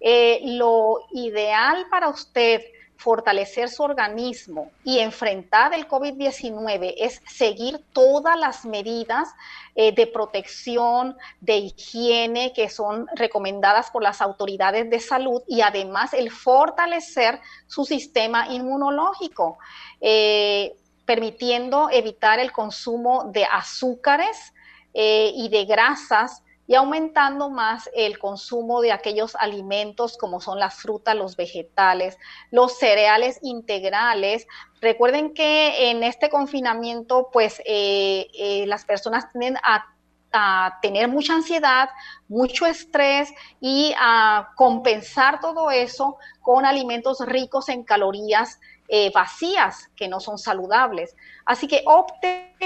[0.00, 2.60] Eh, lo ideal para usted
[3.00, 9.26] fortalecer su organismo y enfrentar el COVID-19 es seguir todas las medidas
[9.74, 16.12] eh, de protección, de higiene que son recomendadas por las autoridades de salud y además
[16.12, 19.58] el fortalecer su sistema inmunológico,
[20.02, 20.76] eh,
[21.06, 24.52] permitiendo evitar el consumo de azúcares
[24.92, 30.76] eh, y de grasas y aumentando más el consumo de aquellos alimentos como son las
[30.76, 32.16] frutas, los vegetales,
[32.52, 34.46] los cereales integrales.
[34.80, 39.84] Recuerden que en este confinamiento, pues eh, eh, las personas tienden a
[40.32, 41.88] a tener mucha ansiedad,
[42.28, 48.60] mucho estrés y a compensar todo eso con alimentos ricos en calorías
[48.92, 51.14] eh, vacías que no son saludables.
[51.46, 52.56] Así que opte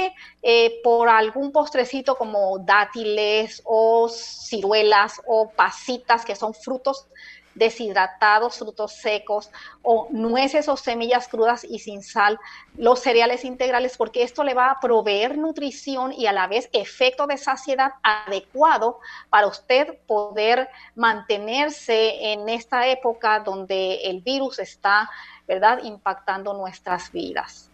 [0.43, 7.09] eh, por algún postrecito como dátiles o ciruelas o pasitas que son frutos
[7.55, 9.51] deshidratados, frutos secos
[9.83, 12.39] o nueces o semillas crudas y sin sal,
[12.77, 17.27] los cereales integrales, porque esto le va a proveer nutrición y a la vez efecto
[17.27, 19.01] de saciedad adecuado
[19.31, 25.11] para usted poder mantenerse en esta época donde el virus está,
[25.47, 27.71] ¿verdad?, impactando nuestras vidas.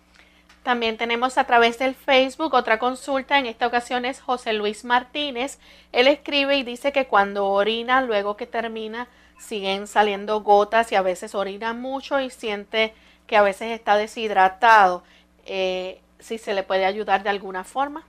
[0.62, 5.58] También tenemos a través del Facebook otra consulta, en esta ocasión es José Luis Martínez.
[5.90, 9.08] Él escribe y dice que cuando orina, luego que termina
[9.40, 12.94] siguen saliendo gotas y a veces orina mucho y siente
[13.26, 15.02] que a veces está deshidratado.
[15.46, 18.06] Eh, si se le puede ayudar de alguna forma.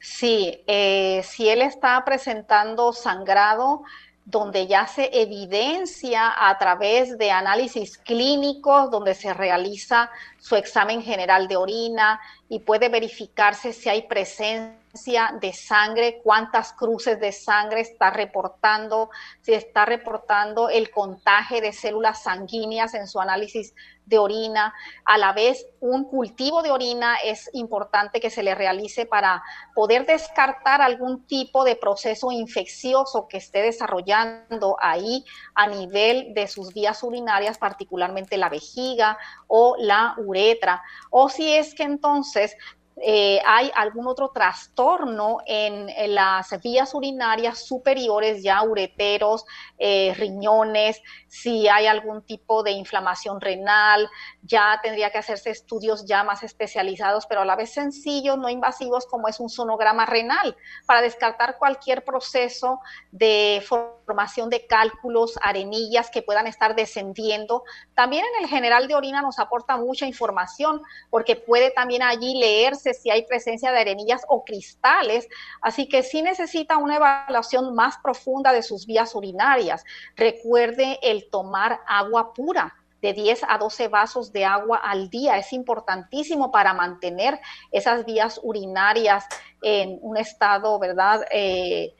[0.00, 3.82] Sí, eh, si él está presentando sangrado,
[4.24, 11.48] donde ya se evidencia a través de análisis clínicos, donde se realiza su examen general
[11.48, 18.10] de orina y puede verificarse si hay presencia de sangre, cuántas cruces de sangre está
[18.10, 19.10] reportando,
[19.40, 23.72] si está reportando el contagio de células sanguíneas en su análisis
[24.06, 24.74] de orina.
[25.04, 29.42] A la vez, un cultivo de orina es importante que se le realice para
[29.74, 35.24] poder descartar algún tipo de proceso infeccioso que esté desarrollando ahí
[35.54, 39.16] a nivel de sus vías urinarias, particularmente la vejiga
[39.46, 40.82] o la uretra.
[41.10, 42.56] O si es que entonces
[43.02, 49.46] eh, hay algún otro trastorno en, las vías urinarias superiores, ya ureteros,
[49.78, 54.10] eh, riñones, si hay algún tipo de inflamación renal,
[54.42, 59.06] ya tendría que hacerse estudios ya más especializados, pero a la vez sencillos, no invasivos,
[59.06, 60.54] como es un sonograma renal,
[60.86, 62.80] para descartar cualquier proceso
[63.12, 67.62] de formación de cálculos, arenillas que puedan estar descendiendo.
[67.94, 72.89] También en el general de orina nos aporta mucha información, porque puede también allí leerse
[72.94, 75.28] si hay presencia de arenillas o cristales,
[75.62, 79.84] así que sí necesita una evaluación más profunda de sus vías urinarias.
[80.16, 85.38] Recuerde el tomar agua pura de 10 a 12 vasos de agua al día.
[85.38, 87.40] Es importantísimo para mantener
[87.72, 89.24] esas vías urinarias
[89.62, 91.94] en un estado, ¿verdad?, eh,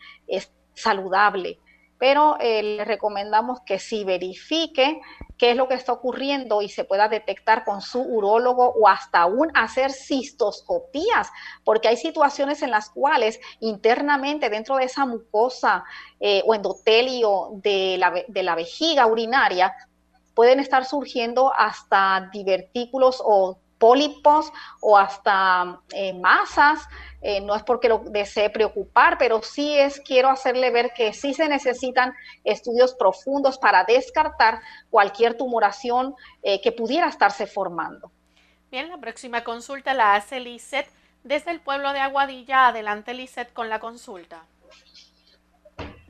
[0.74, 1.59] saludable
[2.01, 5.03] pero eh, le recomendamos que si verifique
[5.36, 9.20] qué es lo que está ocurriendo y se pueda detectar con su urólogo o hasta
[9.20, 11.30] aún hacer cistoscopías,
[11.62, 15.84] porque hay situaciones en las cuales internamente dentro de esa mucosa
[16.18, 19.74] eh, o endotelio de la, de la vejiga urinaria
[20.34, 26.87] pueden estar surgiendo hasta divertículos o pólipos o hasta eh, masas
[27.22, 31.35] eh, no es porque lo desee preocupar, pero sí es, quiero hacerle ver que sí
[31.35, 32.14] se necesitan
[32.45, 34.61] estudios profundos para descartar
[34.91, 38.11] cualquier tumoración eh, que pudiera estarse formando.
[38.70, 40.87] Bien, la próxima consulta la hace Lisset
[41.24, 42.68] desde el pueblo de Aguadilla.
[42.68, 44.45] Adelante, Lisset, con la consulta.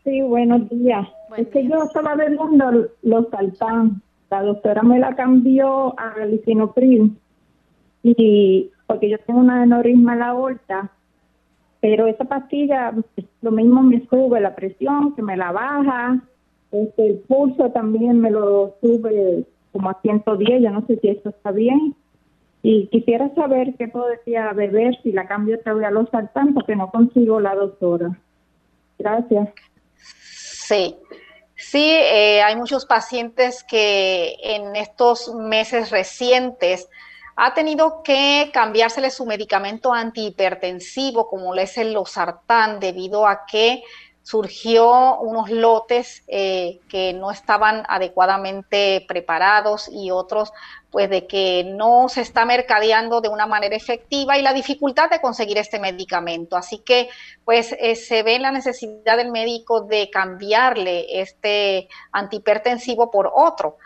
[0.04, 1.06] Sí, buenos días.
[1.36, 4.02] es que yo estaba vendiendo los saltán.
[4.30, 7.18] La doctora me la cambió a lisinopril
[8.02, 10.90] y porque yo tengo una aneurisma en la aorta
[11.80, 12.92] pero esa pastilla
[13.40, 16.20] lo mismo me sube la presión, que me la baja,
[16.70, 21.30] este, el pulso también me lo sube como a 110, yo no sé si eso
[21.30, 21.94] está bien.
[22.62, 26.76] Y quisiera saber qué podría beber si la cambio otra vez a los saltan porque
[26.76, 28.18] no consigo la doctora.
[28.98, 29.48] Gracias.
[29.96, 30.94] Sí,
[31.56, 36.90] sí, eh, hay muchos pacientes que en estos meses recientes
[37.36, 43.82] ha tenido que cambiársele su medicamento antihipertensivo, como es el losartán, debido a que
[44.22, 50.52] surgió unos lotes eh, que no estaban adecuadamente preparados y otros
[50.90, 55.20] pues de que no se está mercadeando de una manera efectiva y la dificultad de
[55.20, 56.56] conseguir este medicamento.
[56.56, 57.08] Así que
[57.44, 63.78] pues eh, se ve la necesidad del médico de cambiarle este antihipertensivo por otro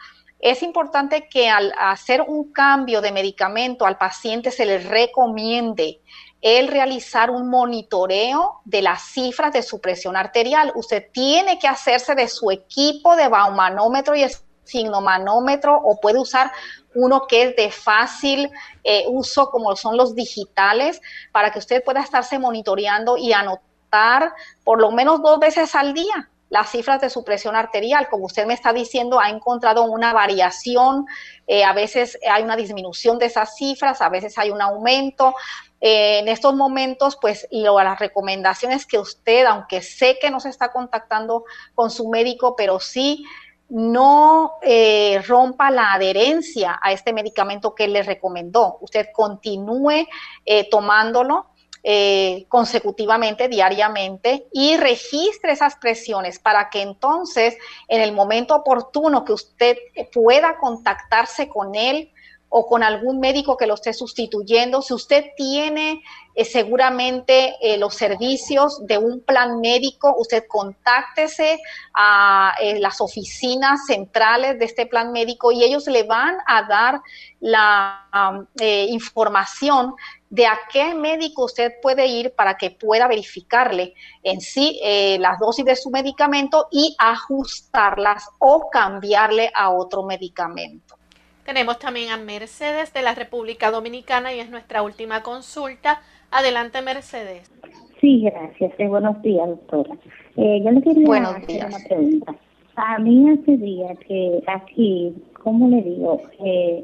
[0.44, 6.02] es importante que al hacer un cambio de medicamento al paciente se le recomiende
[6.42, 10.70] el realizar un monitoreo de las cifras de su presión arterial.
[10.74, 14.26] Usted tiene que hacerse de su equipo de baumanómetro y
[14.64, 16.52] signomanómetro o puede usar
[16.94, 18.50] uno que es de fácil
[18.82, 21.00] eh, uso como son los digitales
[21.32, 26.30] para que usted pueda estarse monitoreando y anotar por lo menos dos veces al día
[26.54, 28.06] las cifras de su presión arterial.
[28.08, 31.04] Como usted me está diciendo, ha encontrado una variación,
[31.48, 35.34] eh, a veces hay una disminución de esas cifras, a veces hay un aumento.
[35.80, 40.48] Eh, en estos momentos, pues lo, las recomendaciones que usted, aunque sé que no se
[40.48, 41.42] está contactando
[41.74, 43.24] con su médico, pero sí
[43.68, 48.78] no eh, rompa la adherencia a este medicamento que le recomendó.
[48.80, 50.06] Usted continúe
[50.70, 51.46] tomándolo
[51.86, 57.58] eh, consecutivamente, diariamente, y registre esas presiones para que entonces,
[57.88, 59.76] en el momento oportuno que usted
[60.10, 62.10] pueda contactarse con él
[62.48, 66.02] o con algún médico que lo esté sustituyendo, si usted tiene
[66.34, 71.60] eh, seguramente eh, los servicios de un plan médico, usted contáctese
[71.92, 77.02] a las oficinas centrales de este plan médico y ellos le van a dar
[77.40, 78.08] la
[78.88, 79.94] información
[80.34, 85.38] de a qué médico usted puede ir para que pueda verificarle en sí eh, las
[85.38, 90.96] dosis de su medicamento y ajustarlas o cambiarle a otro medicamento.
[91.44, 96.02] Tenemos también a Mercedes de la República Dominicana y es nuestra última consulta.
[96.32, 97.48] Adelante, Mercedes.
[98.00, 98.72] Sí, gracias.
[98.78, 99.94] Eh, buenos días, doctora.
[100.36, 102.34] Eh, yo le quería hacer una pregunta.
[102.74, 105.14] A mí hace días que aquí,
[105.44, 106.20] ¿cómo le digo?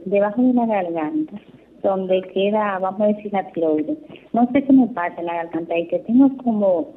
[0.05, 1.41] debajo de la garganta
[1.83, 3.99] donde queda, vamos a decir, la tiroides.
[4.33, 6.89] No sé qué me pasa en la garganta y que tengo como,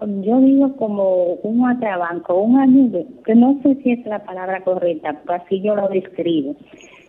[0.00, 5.20] yo digo como un atrabanco, una nube, que no sé si es la palabra correcta,
[5.24, 6.54] pero así yo lo describo.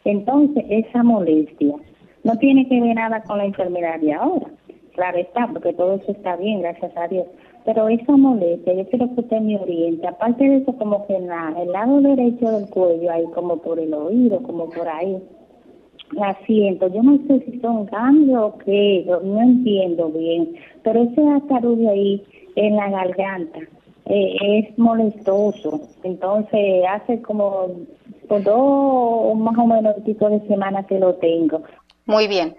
[0.04, 1.76] Entonces, esa molestia
[2.24, 4.48] no tiene que ver nada con la enfermedad de ahora.
[4.94, 7.26] Claro está, porque todo eso está bien, gracias a Dios.
[7.66, 10.08] Pero esa molestia, yo quiero que usted me oriente.
[10.08, 13.80] Aparte de eso, como que en la, el lado derecho del cuello, ahí como por
[13.80, 15.18] el oído, como por ahí
[16.12, 16.88] la siento.
[16.88, 22.24] Yo no sé si son cambios o qué, no entiendo bien, pero ese de ahí
[22.56, 23.60] en la garganta
[24.06, 25.82] eh, es molestoso.
[26.04, 27.70] Entonces hace como
[28.30, 31.64] dos más o menos tipo de semanas que lo tengo.
[32.06, 32.56] Muy bien.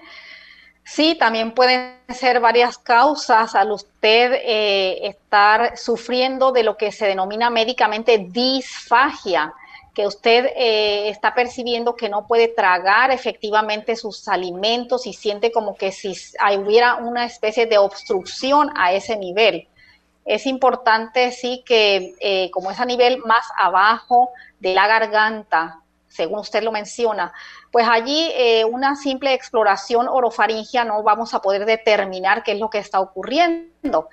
[0.85, 7.07] Sí, también pueden ser varias causas al usted eh, estar sufriendo de lo que se
[7.07, 9.53] denomina médicamente disfagia,
[9.97, 15.75] que usted eh, está percibiendo que no puede tragar efectivamente sus alimentos y siente como
[15.75, 16.15] que si
[16.59, 19.69] hubiera una especie de obstrucción a ese nivel.
[20.27, 24.29] Es importante, sí, que eh, como es a nivel más abajo
[24.61, 27.33] de la garganta, según usted lo menciona,
[27.73, 32.69] pues allí eh, una simple exploración orofaringia no vamos a poder determinar qué es lo
[32.69, 34.11] que está ocurriendo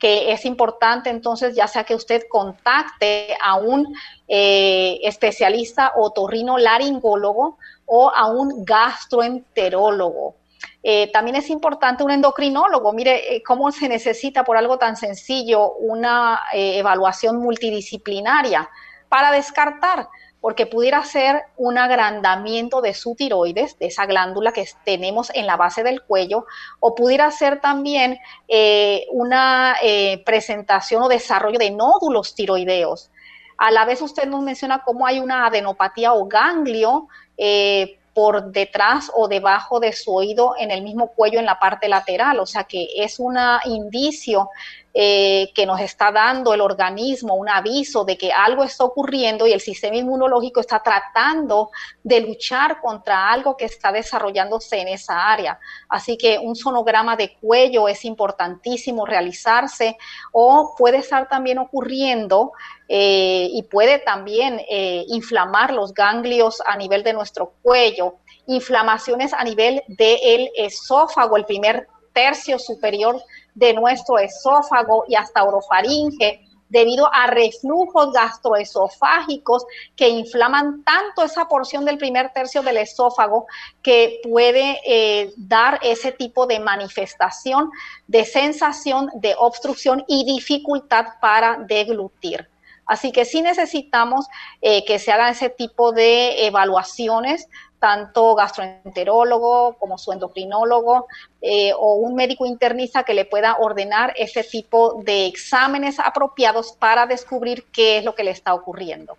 [0.00, 3.94] que es importante entonces ya sea que usted contacte a un
[4.26, 10.36] eh, especialista otorrino laringólogo o a un gastroenterólogo.
[10.82, 12.92] Eh, también es importante un endocrinólogo.
[12.92, 18.68] Mire cómo se necesita por algo tan sencillo una evaluación multidisciplinaria
[19.08, 20.08] para descartar
[20.40, 25.56] porque pudiera ser un agrandamiento de su tiroides, de esa glándula que tenemos en la
[25.56, 26.46] base del cuello,
[26.80, 28.18] o pudiera ser también
[28.48, 33.10] eh, una eh, presentación o desarrollo de nódulos tiroideos.
[33.58, 39.10] A la vez usted nos menciona cómo hay una adenopatía o ganglio eh, por detrás
[39.14, 42.64] o debajo de su oído en el mismo cuello en la parte lateral, o sea
[42.64, 44.48] que es un indicio
[44.92, 49.52] eh, que nos está dando el organismo un aviso de que algo está ocurriendo y
[49.52, 51.70] el sistema inmunológico está tratando
[52.02, 55.60] de luchar contra algo que está desarrollándose en esa área.
[55.88, 59.96] Así que un sonograma de cuello es importantísimo realizarse
[60.32, 62.52] o puede estar también ocurriendo
[62.88, 68.16] eh, y puede también eh, inflamar los ganglios a nivel de nuestro cuello,
[68.48, 73.22] inflamaciones a nivel del esófago, el primer tercio superior
[73.54, 81.84] de nuestro esófago y hasta orofaringe debido a reflujos gastroesofágicos que inflaman tanto esa porción
[81.84, 83.46] del primer tercio del esófago
[83.82, 87.70] que puede eh, dar ese tipo de manifestación
[88.06, 92.49] de sensación de obstrucción y dificultad para deglutir.
[92.90, 94.26] Así que sí necesitamos
[94.60, 97.46] eh, que se hagan ese tipo de evaluaciones
[97.78, 101.06] tanto gastroenterólogo como su endocrinólogo
[101.40, 107.06] eh, o un médico internista que le pueda ordenar ese tipo de exámenes apropiados para
[107.06, 109.16] descubrir qué es lo que le está ocurriendo.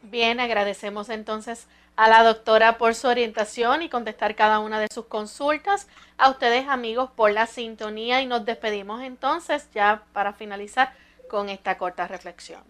[0.00, 5.04] Bien, agradecemos entonces a la doctora por su orientación y contestar cada una de sus
[5.04, 5.86] consultas.
[6.16, 10.94] A ustedes amigos por la sintonía y nos despedimos entonces ya para finalizar
[11.28, 12.62] con esta corta reflexión.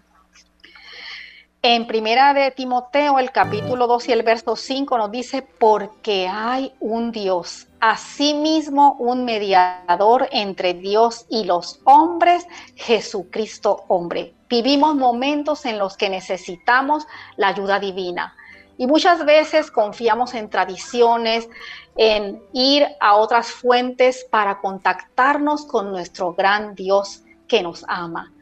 [1.64, 6.74] En primera de Timoteo, el capítulo 2 y el verso 5 nos dice, porque hay
[6.80, 14.34] un Dios, asimismo un mediador entre Dios y los hombres, Jesucristo hombre.
[14.48, 17.06] Vivimos momentos en los que necesitamos
[17.36, 18.34] la ayuda divina.
[18.76, 21.48] Y muchas veces confiamos en tradiciones,
[21.94, 28.32] en ir a otras fuentes para contactarnos con nuestro gran Dios que nos ama.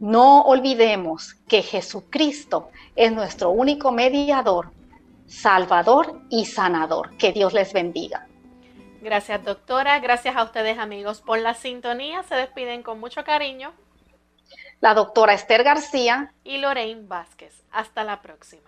[0.00, 4.70] No olvidemos que Jesucristo es nuestro único mediador,
[5.26, 7.16] salvador y sanador.
[7.16, 8.26] Que Dios les bendiga.
[9.00, 12.22] Gracias doctora, gracias a ustedes amigos por la sintonía.
[12.24, 13.72] Se despiden con mucho cariño.
[14.80, 17.64] La doctora Esther García y Lorraine Vázquez.
[17.70, 18.67] Hasta la próxima.